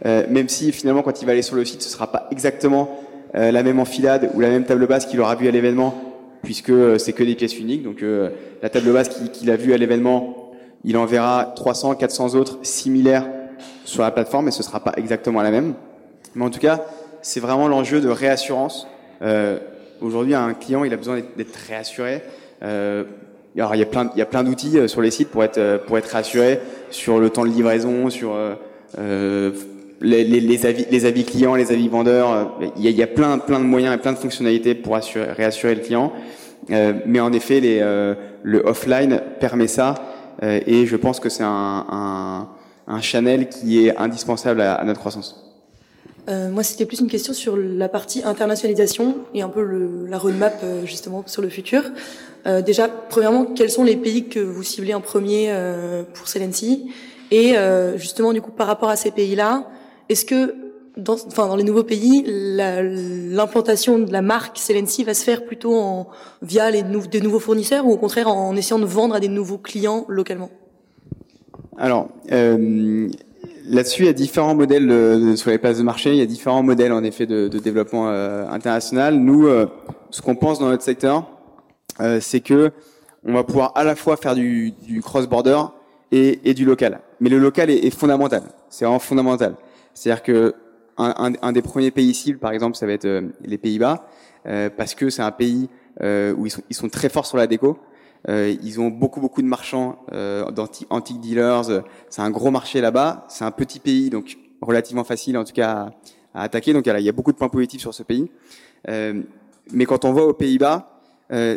[0.05, 2.99] euh, même si finalement quand il va aller sur le site, ce sera pas exactement
[3.35, 5.95] euh, la même enfilade ou la même table basse qu'il aura vue à l'événement,
[6.43, 7.83] puisque euh, c'est que des pièces uniques.
[7.83, 8.05] Donc
[8.62, 10.53] la table basse qu'il a vue à l'événement,
[10.85, 13.26] il en verra 300, 400 autres similaires
[13.85, 15.74] sur la plateforme, mais ce sera pas exactement la même.
[16.35, 16.85] Mais en tout cas,
[17.20, 18.89] c'est vraiment l'enjeu de réassurance.
[20.01, 22.22] Aujourd'hui, un client, il a besoin d'être réassuré.
[22.61, 25.83] alors il y a plein, il y a plein d'outils sur les sites pour être
[25.87, 26.59] pour être rassuré
[26.91, 28.37] sur le temps de livraison, sur
[28.99, 29.53] euh,
[30.03, 32.59] les, les, les, avis, les avis clients, les avis vendeurs.
[32.76, 34.96] Il y a, il y a plein, plein de moyens et plein de fonctionnalités pour
[34.96, 36.12] assurer, réassurer le client.
[36.70, 39.94] Euh, mais en effet, les, euh, le offline permet ça.
[40.42, 42.48] Euh, et je pense que c'est un, un,
[42.86, 45.38] un, channel qui est indispensable à, à notre croissance.
[46.28, 50.18] Euh, moi, c'était plus une question sur la partie internationalisation et un peu le, la
[50.18, 51.82] roadmap euh, justement sur le futur.
[52.46, 56.92] Euh, déjà, premièrement, quels sont les pays que vous ciblez en premier euh, pour Celency
[57.30, 59.66] Et euh, justement, du coup, par rapport à ces pays-là,
[60.09, 60.55] est-ce que
[60.96, 65.44] dans, enfin, dans les nouveaux pays, la- l'implantation de la marque Celency va se faire
[65.44, 66.09] plutôt en,
[66.42, 69.59] via les des nouveaux fournisseurs ou au contraire en essayant de vendre à des nouveaux
[69.59, 70.50] clients localement?
[71.78, 73.09] Alors, euh,
[73.66, 76.11] là-dessus, il y a différents modèles euh, sur les places de marché.
[76.11, 79.14] Il y a différents modèles, en effet, de, de développement euh, international.
[79.16, 79.66] Nous, euh,
[80.11, 81.26] ce qu'on pense dans notre secteur,
[82.00, 82.70] euh, c'est que
[83.24, 85.62] on va pouvoir à la fois faire du, du cross-border
[86.11, 87.00] et, et du local.
[87.20, 88.42] Mais le local est, est fondamental.
[88.68, 89.55] C'est vraiment fondamental.
[89.95, 90.55] C'est-à-dire que
[90.99, 94.07] un, un- des premiers pays cibles, par exemple, ça va être euh, les Pays-Bas,
[94.47, 95.68] euh, parce que c'est un pays
[96.03, 97.78] euh, où ils sont, ils sont très forts sur la déco.
[98.28, 101.82] Euh, ils ont beaucoup beaucoup de marchands euh, d'anti- antique dealers.
[102.09, 103.24] C'est un gros marché là-bas.
[103.28, 105.90] C'est un petit pays, donc relativement facile en tout cas
[106.34, 106.72] à, à attaquer.
[106.72, 108.30] Donc il y a beaucoup de points positifs sur ce pays.
[108.88, 111.01] Mais quand on va aux Pays-Bas,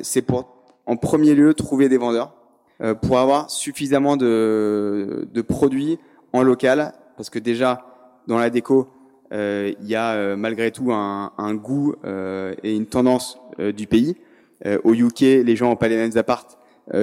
[0.01, 0.47] c'est pour
[0.85, 2.33] en premier lieu trouver des vendeurs
[3.01, 5.99] pour avoir suffisamment de, de produits
[6.33, 7.85] en local, parce que déjà
[8.27, 8.87] dans la déco,
[9.33, 13.87] euh, il y a euh, malgré tout un, un goût euh, et une tendance du
[13.87, 14.17] pays.
[14.83, 16.57] Au UK, les gens n'ont pas les mêmes appartes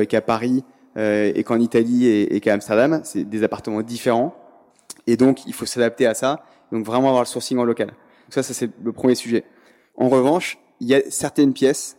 [0.09, 0.65] qu'à Paris
[0.97, 3.01] et qu'en Italie et, et qu'à Amsterdam.
[3.05, 4.35] C'est des appartements différents.
[5.07, 6.45] Et donc, il faut s'adapter à ça.
[6.73, 7.87] Donc, vraiment avoir le sourcing en local.
[7.89, 7.97] Donc
[8.31, 9.45] ça, ça c'est le premier sujet.
[9.97, 11.97] En revanche, il y a certaines pièces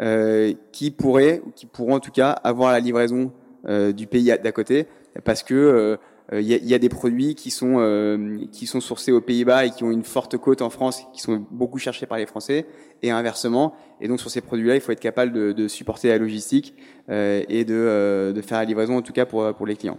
[0.00, 3.32] euh, qui pourraient, ou qui pourront en tout cas, avoir la livraison
[3.66, 4.86] euh, du pays d'à côté,
[5.22, 5.96] parce que
[6.32, 9.20] il y, a, il y a des produits qui sont euh, qui sont sourcés aux
[9.20, 12.26] Pays-Bas et qui ont une forte cote en France, qui sont beaucoup cherchés par les
[12.26, 12.66] Français,
[13.02, 13.74] et inversement.
[14.00, 16.74] Et donc sur ces produits-là, il faut être capable de, supporter la logistique
[17.10, 19.98] euh, et de, euh, faire la livraison, en tout cas pour pour les clients.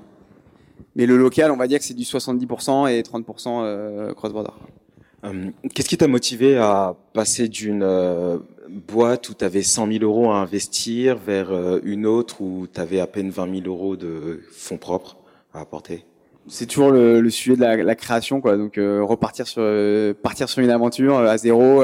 [0.95, 4.51] Mais le local, on va dire que c'est du 70% et 30% euh, cross-border.
[5.25, 8.37] Euh, Qu'est-ce qui t'a motivé à passer d'une euh,
[8.69, 12.79] boîte où tu avais 100 000 euros à investir vers euh, une autre où tu
[12.79, 15.17] avais à peine 20 000 euros de fonds propres
[15.53, 16.05] à apporter?
[16.47, 18.57] C'est toujours le, le sujet de la, la création quoi.
[18.57, 21.83] Donc euh, repartir sur euh, partir sur une aventure euh, à zéro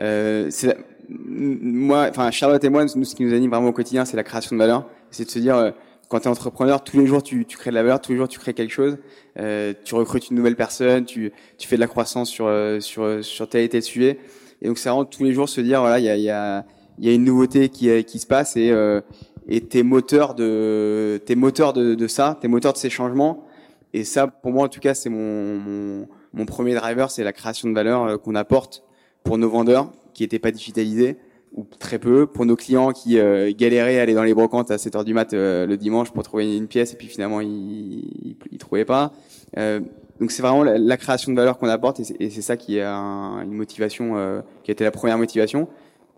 [0.00, 0.74] euh, c'est la-
[1.10, 4.16] m- moi enfin Charlotte et moi nous ce qui nous anime vraiment au quotidien c'est
[4.16, 4.88] la création de valeur.
[5.10, 5.70] C'est de se dire euh,
[6.08, 8.18] quand tu es entrepreneur tous les jours tu, tu crées de la valeur tous les
[8.18, 8.98] jours tu crées quelque chose.
[9.38, 13.24] Euh, tu recrutes une nouvelle personne tu, tu fais de la croissance sur euh, sur
[13.24, 14.18] sur tel et tel sujet.
[14.60, 16.30] Et donc c'est vraiment tous les jours se dire voilà il y a il y
[16.30, 16.64] a
[16.98, 19.00] il y a une nouveauté qui euh, qui se passe et euh,
[19.48, 23.46] et t'es moteur de t'es moteur de, de ça t'es moteur de ces changements
[23.92, 27.32] et ça, pour moi, en tout cas, c'est mon, mon, mon premier driver, c'est la
[27.32, 28.84] création de valeur euh, qu'on apporte
[29.22, 31.18] pour nos vendeurs qui n'étaient pas digitalisés
[31.54, 34.78] ou très peu, pour nos clients qui euh, galéraient à aller dans les brocantes à
[34.78, 38.36] 7 heures du mat euh, le dimanche pour trouver une pièce et puis finalement ils,
[38.50, 39.12] ils trouvaient pas.
[39.58, 39.80] Euh,
[40.18, 43.42] donc c'est vraiment la, création de valeur qu'on apporte et c'est, ça qui est un-
[43.42, 45.68] une motivation qui a été la première motivation.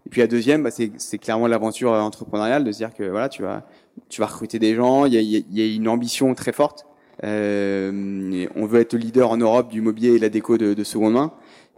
[0.07, 3.43] Et puis la deuxième, bah, c'est, clairement l'aventure entrepreneuriale de se dire que voilà, tu
[3.43, 3.67] vas
[4.11, 6.87] tu vas recruter des gens, il y a, y a une ambition très forte.
[7.23, 10.75] Euh, on veut être le leader en Europe du mobilier et de la déco de,
[10.75, 11.33] de seconde main.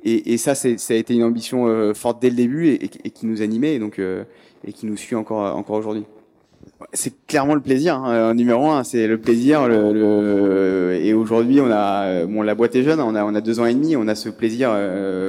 [0.04, 3.42] Et, ça, ça a été une ambition euh, forte dès le début et, qui nous
[3.42, 4.22] animait et donc euh,
[4.64, 6.04] et qui nous suit encore encore aujourd'hui.
[6.92, 9.64] C'est clairement le plaisir, hein, numéro un, c'est le plaisir.
[9.64, 13.66] Et aujourd'hui, on a, bon, la boîte est jeune, on a, on a deux ans
[13.66, 14.70] et demi, on a ce plaisir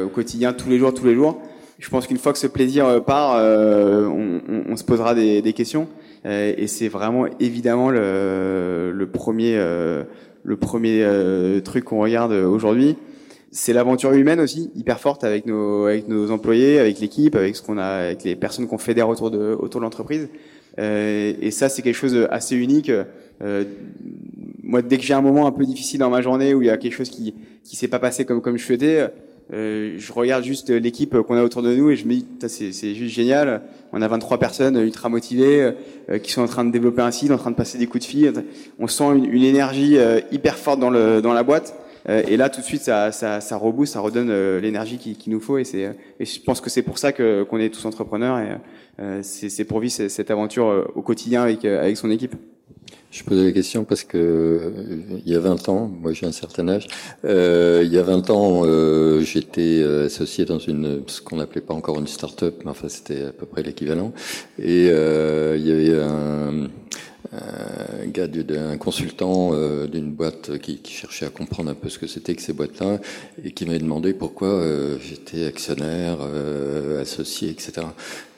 [0.05, 1.41] au quotidien, tous les jours, tous les jours.
[1.79, 5.87] Je pense qu'une fois que ce plaisir part, on, se posera des questions.
[6.27, 10.03] Euh, et c'est vraiment évidemment le, le premier, euh,
[10.43, 12.97] le premier euh, truc qu'on regarde aujourd'hui.
[13.51, 17.63] C'est l'aventure humaine aussi, hyper forte avec nos, avec nos employés, avec l'équipe, avec ce
[17.63, 20.27] qu'on a, avec les personnes qu'on fédère autour de, autour de l'entreprise.
[20.79, 22.91] Et ça, c'est quelque chose d'assez unique.
[24.61, 26.69] Moi, dès que j'ai un moment un peu difficile dans ma journée où il y
[26.69, 29.07] a quelque chose qui qui s'est pas passé comme comme je souhaitais,
[29.53, 32.95] euh, je regarde juste l'équipe qu'on a autour de nous et je me dis, c'est
[32.95, 33.61] juste génial.
[33.93, 35.73] On a 23 personnes ultra motivées
[36.09, 38.05] euh, qui sont en train de développer un site, en train de passer des coups
[38.05, 38.33] de fil.
[38.79, 41.73] On sent une, une énergie euh, hyper forte dans le dans la boîte.
[42.09, 45.31] Euh, et là, tout de suite, ça, ça, ça ça redonne euh, l'énergie qu'il qu'il
[45.31, 45.57] nous faut.
[45.57, 45.63] Et,
[46.19, 48.39] et je pense que c'est pour ça que, qu'on est tous entrepreneurs.
[48.39, 52.35] Et c'est, c'est pour vivre cette, aventure au quotidien avec, avec son équipe.
[53.09, 54.69] Je posais la question parce que euh,
[55.25, 56.87] il y a 20 ans, moi j'ai un certain âge,
[57.25, 61.61] euh, il y a 20 ans, euh, j'étais euh, associé dans une ce qu'on n'appelait
[61.61, 64.11] pas encore une start-up, mais enfin c'était à peu près l'équivalent.
[64.59, 66.67] Et euh, il y avait un,
[67.33, 72.07] un gars d'un consultant euh, d'une boîte qui, cherchait à comprendre un peu ce que
[72.07, 72.99] c'était que ces boîtes-là
[73.43, 77.73] et qui m'avait demandé pourquoi euh, j'étais actionnaire, euh, associé, etc.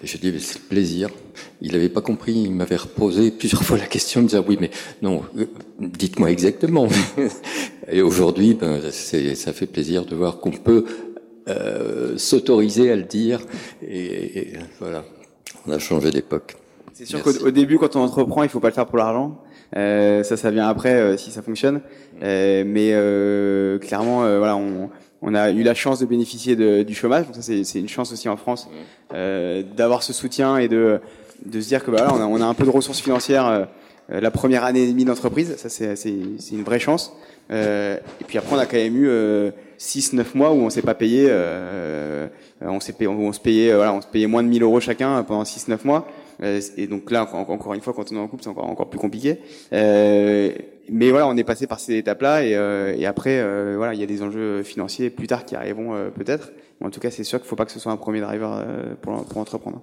[0.03, 1.09] Et je lui ai dit, c'est le plaisir.
[1.61, 4.71] Il n'avait pas compris, il m'avait reposé plusieurs fois la question, de dire oui, mais
[5.01, 5.21] non,
[5.79, 6.87] dites-moi exactement.
[7.91, 10.85] et aujourd'hui, ben, ça fait plaisir de voir qu'on peut
[12.17, 13.41] s'autoriser à le dire.
[13.81, 15.03] Et, et voilà,
[15.65, 16.55] on a changé d'époque.
[16.99, 19.41] C'est sûr qu'au début, quand on entreprend, il faut pas le faire pour l'argent.
[19.77, 21.79] Euh, ça, ça vient après euh, si ça fonctionne.
[22.21, 24.89] Euh, mais euh, clairement, euh, voilà, on,
[25.21, 27.25] on, a eu la chance de bénéficier de, du chômage.
[27.25, 28.69] Donc ça, c'est une chance aussi en France
[29.11, 30.99] d'avoir ce soutien et de
[31.45, 33.67] de se dire que bah, voilà, on, a, on a un peu de ressources financières
[34.09, 35.55] la première année et demie d'entreprise.
[35.55, 36.09] Ça, c'est c'est
[36.51, 37.13] une vraie chance.
[37.49, 39.09] et puis après, on a quand même eu
[39.79, 41.31] 6-9 mois où on s'est pas payé.
[42.61, 45.23] on s'est payé, on se payait, voilà, on se payait moins de 1000 euros chacun
[45.23, 46.05] pendant 6-9 mois.
[46.41, 48.99] Euh, et donc là, encore une fois, quand on est en couple, c'est encore, plus
[48.99, 49.39] compliqué.
[49.73, 50.51] Euh,
[50.89, 53.99] mais voilà, on est passé par ces étapes-là, et, euh, et après, euh, voilà, il
[53.99, 56.51] y a des enjeux financiers plus tard qui arriveront euh, peut-être.
[56.81, 58.65] En tout cas, c'est sûr qu'il ne faut pas que ce soit un premier driver
[59.01, 59.81] pour, pour entreprendre.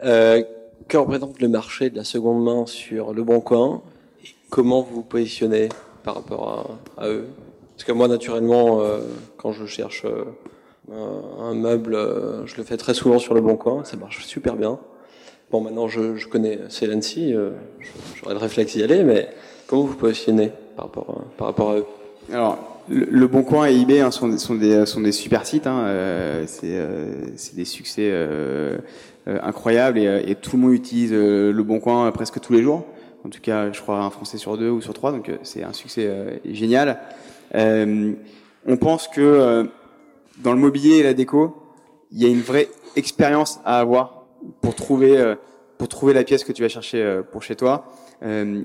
[0.00, 3.82] que représente le marché de la seconde main sur le Bon Coin
[4.50, 5.68] Comment vous vous positionnez
[6.02, 7.26] par rapport à, à eux?
[7.76, 8.80] Parce que moi, naturellement,
[9.36, 10.04] quand je cherche
[10.92, 11.96] un meuble,
[12.44, 14.80] je le fais très souvent sur le Bon Coin, ça marche super bien.
[15.52, 17.50] Bon, maintenant, je, connais Celency, euh,
[18.16, 19.28] j'aurais le réflexe d'y aller, mais
[19.66, 21.86] comment vous positionnez par rapport, à, par rapport à eux?
[22.32, 25.66] Alors, le, Bon Coin et eBay hein, sont, des, sont des super sites.
[25.66, 28.10] Hein, euh, c'est euh, des succès
[29.26, 32.86] incroyables et, et, tout le monde utilise le Bon Coin presque tous les jours.
[33.26, 35.74] En tout cas, je crois un Français sur deux ou sur trois, donc c'est un
[35.74, 36.98] succès génial.
[37.54, 39.68] on pense que
[40.38, 41.54] dans le mobilier et la déco,
[42.10, 44.21] il y a une vraie expérience à avoir
[44.60, 45.34] pour trouver euh,
[45.78, 47.86] pour trouver la pièce que tu vas chercher euh, pour chez toi.
[48.22, 48.62] Euh,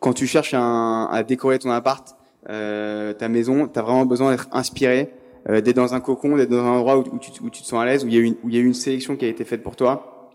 [0.00, 2.16] quand tu cherches un, à décorer ton appart,
[2.46, 5.12] ta maison, tu as vraiment besoin d'être inspiré,
[5.48, 7.84] d'être dans un cocon, d'être dans un endroit où, tu, où, tu, te sens à
[7.84, 9.44] l'aise, où il y a une où il y a une sélection qui a été
[9.44, 10.30] faite pour toi,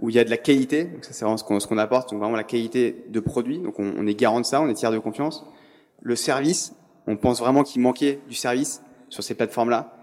[0.00, 0.84] où il y a de la qualité.
[0.84, 3.58] Donc ça c'est vraiment ce qu'on ce qu'on apporte, donc vraiment la qualité de produit.
[3.58, 5.46] Donc on, on est garant de ça, on est tiers de confiance.
[6.02, 6.74] Le service,
[7.06, 9.94] on pense vraiment qu'il manquait du service sur ces plateformes là,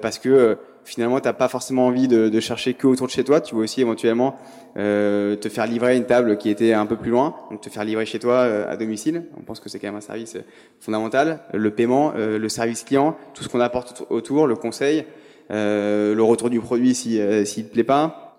[0.00, 0.58] parce que
[0.88, 3.40] finalement, t'as pas forcément envie de, de, chercher que autour de chez toi.
[3.40, 4.36] Tu veux aussi éventuellement
[4.76, 7.84] euh, te faire livrer une table qui était un peu plus loin, donc te faire
[7.84, 9.24] livrer chez toi euh, à domicile.
[9.38, 10.44] On pense que c'est quand même un service euh,
[10.80, 11.40] fondamental.
[11.52, 15.04] Le paiement, euh, le service client, tout ce qu'on apporte autour, le conseil,
[15.50, 18.36] euh, le retour du produit si s'il te plaît pas.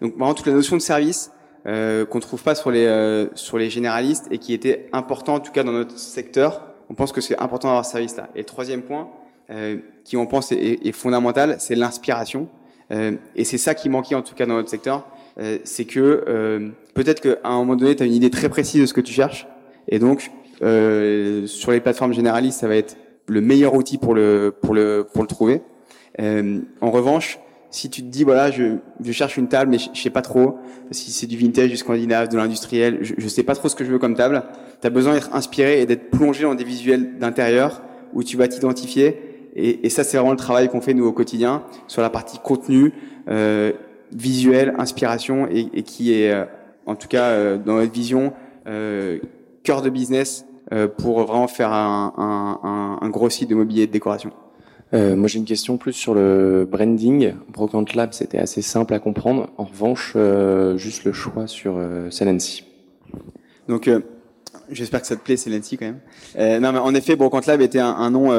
[0.00, 1.30] donc vraiment toute la notion de service
[1.64, 5.62] qu'on trouve pas sur les sur les généralistes et qui était important en tout cas
[5.62, 6.62] dans notre secteur.
[6.90, 8.28] On pense que c'est important d'avoir ce service là.
[8.34, 9.08] Et troisième point
[9.50, 12.48] euh, qui on pense est, est fondamental, c'est l'inspiration.
[12.90, 15.06] Euh, et c'est ça qui manquait en tout cas dans notre secteur,
[15.38, 18.80] euh, c'est que euh, peut-être qu'à un moment donné, tu as une idée très précise
[18.80, 19.46] de ce que tu cherches,
[19.88, 20.30] et donc
[20.62, 22.96] euh, sur les plateformes généralistes, ça va être
[23.26, 25.60] le meilleur outil pour le pour le pour le trouver.
[26.18, 27.38] en revanche,
[27.70, 30.22] si tu te dis voilà, je, je cherche une table, mais je, je sais pas
[30.22, 30.58] trop
[30.90, 33.84] si c'est du vintage, du scandinave, de l'industriel, je, je sais pas trop ce que
[33.84, 34.42] je veux comme table.
[34.80, 37.82] Tu as besoin d'être inspiré et d'être plongé dans des visuels d'intérieur
[38.14, 39.27] où tu vas t'identifier
[39.58, 42.38] et, et ça, c'est vraiment le travail qu'on fait nous au quotidien sur la partie
[42.38, 42.92] contenu,
[43.28, 43.72] euh,
[44.12, 46.44] visuel, inspiration, et, et, qui est, euh,
[46.86, 48.32] en tout cas, euh, dans notre vision,
[48.66, 49.18] euh,
[49.62, 53.86] cœur de business euh, pour vraiment faire un, un, un, gros site de mobilier et
[53.86, 54.30] de décoration.
[54.94, 57.34] Euh, moi, j'ai une question plus sur le branding.
[57.52, 59.50] Brocante Lab, c'était assez simple à comprendre.
[59.58, 60.16] En revanche,
[60.76, 62.08] juste le choix sur euh,
[63.68, 63.90] Donc,
[64.70, 66.60] j'espère que ça te plaît, Celency, quand même.
[66.62, 68.30] non, mais en effet, Brocante Lab était un, un nom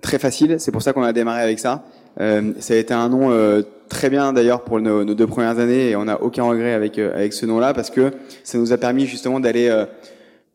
[0.00, 0.56] très facile.
[0.58, 1.84] C'est pour ça qu'on a démarré avec ça.
[2.20, 5.90] Euh, ça a été un nom euh, très bien d'ailleurs pour nos, deux premières années
[5.90, 8.12] et on n'a aucun regret avec euh, avec ce nom-là parce que
[8.44, 9.86] ça nous a permis justement d'aller euh,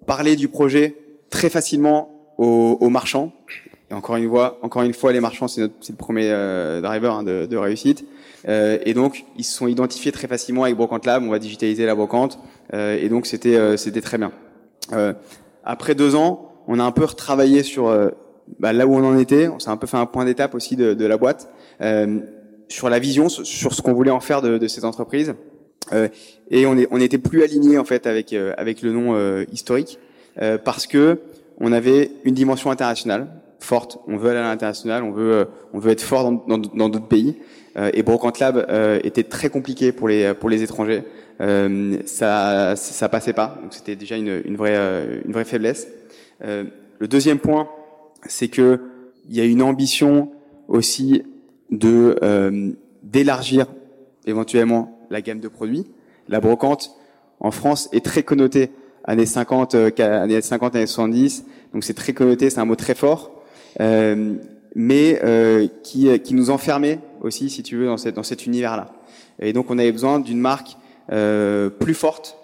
[0.06, 0.96] parler du projet
[1.30, 3.34] très facilement aux, aux, marchands.
[3.90, 7.14] Et encore une fois, encore une fois, les marchands c'est notre le premier euh, driver
[7.16, 8.06] hein, de, de, réussite.
[8.48, 11.24] et donc ils se sont identifiés très facilement avec Brocante Lab.
[11.24, 12.40] On va digitaliser la brocante
[12.74, 14.32] et donc c'était c'était très bien.
[15.64, 17.90] après deux ans, on a un peu retravaillé sur
[18.60, 20.76] bah, là où on en était, on s'est un peu fait un point d'étape aussi
[20.76, 21.50] de, de, la boîte
[21.82, 22.20] euh,
[22.68, 25.34] sur la vision, sur ce qu'on voulait en faire de, de ces entreprises.
[25.92, 26.08] Euh,
[26.50, 30.00] et on, est, on était plus aligné en fait avec euh, avec le nom historique
[30.64, 31.20] parce que
[31.60, 33.28] on avait une dimension internationale
[33.60, 34.00] forte.
[34.08, 37.36] On veut aller à l'international, on veut on veut être fort dans dans d'autres pays.
[37.76, 38.66] et Brocante Lab
[39.04, 41.04] était très compliqué pour les pour les étrangers.
[42.06, 43.60] ça ça passait pas.
[43.62, 45.88] Donc c'était déjà une, une vraie une vraie faiblesse.
[46.42, 47.68] le deuxième point
[48.28, 48.80] c'est que
[49.30, 50.32] il y a une ambition
[50.68, 51.24] aussi
[51.72, 52.72] de euh,
[53.04, 53.68] d'élargir
[54.26, 55.86] éventuellement la gamme de produits.
[56.28, 56.96] La brocante,
[57.40, 58.72] en France est très connoté
[59.04, 61.46] années 50, années 50, années 70.
[61.74, 63.44] Donc c'est très connoté, c'est un mot très fort,
[64.76, 65.22] mais
[65.84, 68.94] qui, qui nous enfermait aussi, si tu veux, dans, cette, dans cet univers-là.
[69.40, 72.38] Et donc on avait besoin d'une marque plus forte,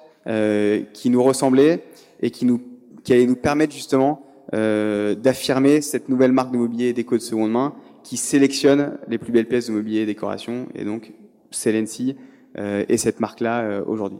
[0.94, 1.84] qui nous ressemblait
[2.22, 2.60] et qui nous
[3.04, 4.22] qui allait nous permettre justement
[4.54, 9.32] euh, d'affirmer cette nouvelle marque de mobilier déco de seconde main qui sélectionne les plus
[9.32, 11.14] belles pièces de mobilier et décoration et donc
[11.52, 12.16] Celency
[12.58, 14.20] euh, et cette marque-là euh, aujourd'hui.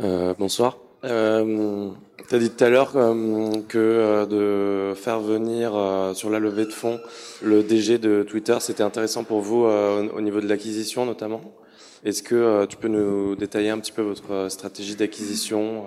[0.00, 0.78] Euh, bonsoir.
[1.04, 1.90] Euh,
[2.28, 5.72] tu as dit tout à l'heure euh, que de faire venir
[6.14, 7.00] sur la levée de fonds
[7.42, 11.40] le DG de Twitter, c'était intéressant pour vous au niveau de l'acquisition notamment.
[12.04, 15.84] Est-ce que tu peux nous détailler un petit peu votre stratégie d'acquisition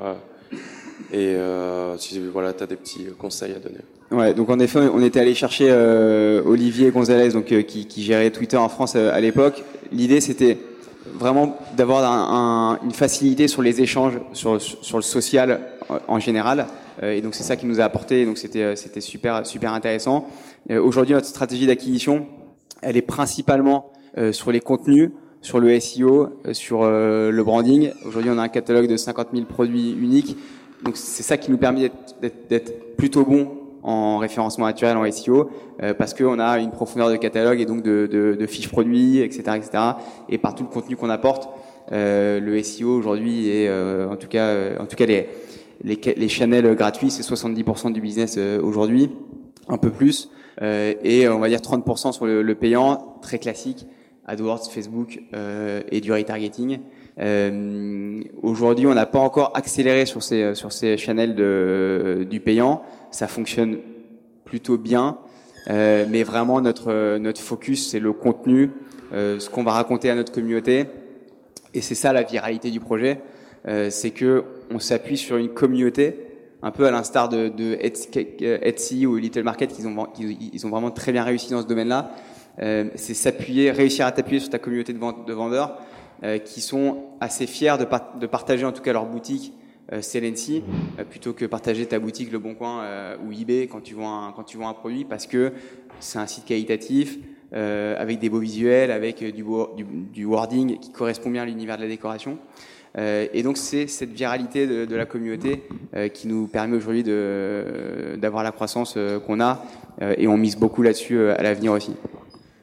[1.14, 3.80] et euh, si voilà, tu as des petits conseils à donner.
[4.14, 8.04] Ouais, donc en effet, on était allé chercher euh, Olivier Gonzalez, donc euh, qui, qui,
[8.04, 9.64] gérait Twitter en France euh, à l'époque.
[9.92, 10.60] L'idée, c'était
[11.14, 15.62] vraiment d'avoir un, une facilité sur les échanges, sur, sur le social
[16.08, 16.66] en général.
[17.02, 18.26] et donc c'est ça qui nous a apporté.
[18.26, 20.28] Donc c'était c'était super super intéressant.
[20.70, 22.28] Aujourd'hui, notre stratégie d'acquisition,
[22.82, 23.92] elle est principalement
[24.32, 25.12] sur les contenus
[25.42, 27.92] sur le SEO, sur le branding.
[28.06, 30.38] Aujourd'hui, on a un catalogue de 50 000 produits uniques.
[30.84, 31.92] Donc c'est ça qui nous permet
[32.50, 35.50] d'être plutôt bon en référencement naturel, en SEO,
[35.82, 39.20] euh, parce qu'on a une profondeur de catalogue et donc de, de, de fiches produits,
[39.20, 39.84] etc., etc.
[40.30, 41.50] Et par tout le contenu qu'on apporte,
[41.92, 45.28] euh, le SEO aujourd'hui est, euh, en tout cas, euh, en tout cas les,
[45.84, 49.10] les, les channels gratuits, c'est 70% du business aujourd'hui,
[49.68, 50.30] un peu plus,
[50.62, 53.86] et on va dire 30% sur le, payant, très classique,
[54.26, 55.20] AdWords, Facebook
[55.92, 56.80] et du retargeting.
[57.20, 62.84] Euh, Aujourd'hui, on n'a pas encore accéléré sur ces sur ces channels de, du payant.
[63.12, 63.78] Ça fonctionne
[64.46, 65.18] plutôt bien,
[65.70, 68.72] euh, mais vraiment notre notre focus c'est le contenu,
[69.14, 70.86] euh, ce qu'on va raconter à notre communauté,
[71.74, 73.22] et c'est ça la viralité du projet,
[73.68, 76.18] euh, c'est que on s'appuie sur une communauté
[76.62, 80.92] un peu à l'instar de, de, Etsy ou Little Market, qu'ils ont, ils ont vraiment
[80.92, 82.12] très bien réussi dans ce domaine-là.
[82.62, 85.93] Euh, c'est s'appuyer, réussir à t'appuyer sur ta communauté de, de vendeurs euh,
[86.46, 89.54] qui sont assez fiers de, partager en tout cas leur boutique
[89.92, 93.96] euh, euh, plutôt que partager ta boutique Le Bon Coin euh, ou eBay quand tu
[93.96, 95.52] vois un, produit parce que
[96.00, 97.18] c'est un site qualitatif
[97.54, 99.44] euh, avec des beaux visuels, avec du,
[100.26, 102.38] wording qui correspond bien à l'univers de la décoration.
[102.98, 105.64] et donc c'est cette viralité de, de la communauté
[106.14, 109.66] qui nous permet aujourd'hui d'avoir la croissance qu'on a
[110.18, 111.96] et on mise beaucoup là-dessus à l'avenir aussi.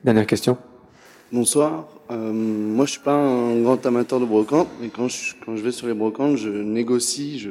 [0.04, 0.56] Dernière question.
[1.32, 1.86] Bonsoir.
[2.10, 5.62] Euh, moi, je suis pas un grand amateur de brocante, mais quand je, quand je
[5.62, 7.50] vais sur les brocantes, je négocie, je,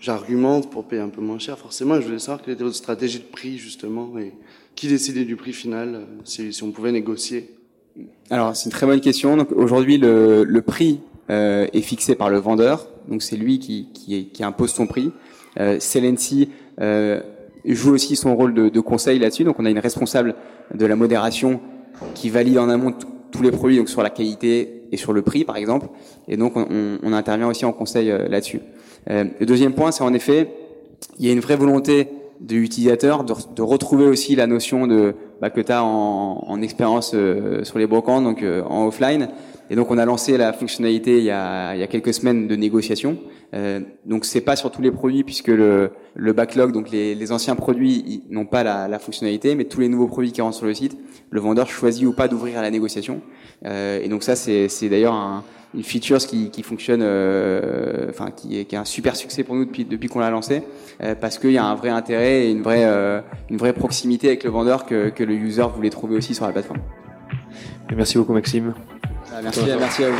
[0.00, 1.56] j'argumente pour payer un peu moins cher.
[1.56, 4.32] Forcément, je voulais savoir quelle était votre stratégie de prix, justement, et
[4.74, 7.48] qui décidait du prix final, euh, si, si on pouvait négocier.
[8.28, 9.36] Alors, c'est une très bonne question.
[9.36, 10.98] Donc, aujourd'hui, le, le prix
[11.30, 12.88] euh, est fixé par le vendeur.
[13.06, 15.12] Donc, c'est lui qui, qui, qui, impose son prix.
[15.60, 16.48] Euh, Celency
[16.80, 17.20] euh,
[17.64, 19.44] joue aussi son rôle de, de conseil là-dessus.
[19.44, 20.34] Donc, on a une responsable
[20.74, 21.60] de la modération
[22.14, 22.94] qui valide en amont
[23.30, 25.88] tous les produits donc sur la qualité et sur le prix par exemple
[26.28, 28.60] et donc on, on intervient aussi en conseil euh, là-dessus.
[29.10, 30.50] Euh, le deuxième point c'est en effet
[31.18, 32.08] il y a une vraie volonté
[32.40, 36.62] de l'utilisateur de, de, retrouver aussi la notion de bah, que tu as en, en
[36.62, 39.28] expérience euh, sur les brocantes donc euh, en offline
[39.70, 42.48] et donc on a lancé la fonctionnalité il y a, il y a quelques semaines
[42.48, 43.18] de négociation.
[43.54, 47.32] Euh, donc c'est pas sur tous les produits puisque le, le backlog, donc les, les
[47.32, 50.66] anciens produits n'ont pas la, la, fonctionnalité, mais tous les nouveaux produits qui rentrent sur
[50.66, 50.96] le site,
[51.30, 53.22] le vendeur choisit ou pas d'ouvrir à la négociation.
[53.64, 55.44] Euh, et donc ça c'est d'ailleurs un,
[55.76, 59.54] une feature qui, qui fonctionne, euh, enfin qui est, qui est un super succès pour
[59.54, 60.62] nous depuis, depuis qu'on l'a lancé,
[61.02, 64.28] euh, parce qu'il y a un vrai intérêt et une vraie, euh, une vraie proximité
[64.28, 66.80] avec le vendeur que, que le user voulait trouver aussi sur la plateforme.
[67.94, 68.74] merci beaucoup Maxime.
[69.38, 70.16] Ah, merci, à vous.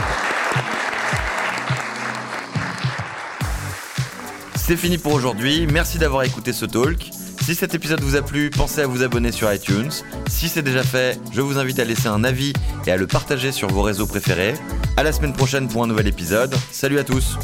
[4.56, 5.66] C'est fini pour aujourd'hui.
[5.66, 7.08] Merci d'avoir écouté ce talk.
[7.40, 9.90] Si cet épisode vous a plu, pensez à vous abonner sur iTunes.
[10.28, 12.52] Si c'est déjà fait, je vous invite à laisser un avis
[12.86, 14.52] et à le partager sur vos réseaux préférés.
[14.98, 16.54] À la semaine prochaine pour un nouvel épisode.
[16.70, 17.38] Salut à tous.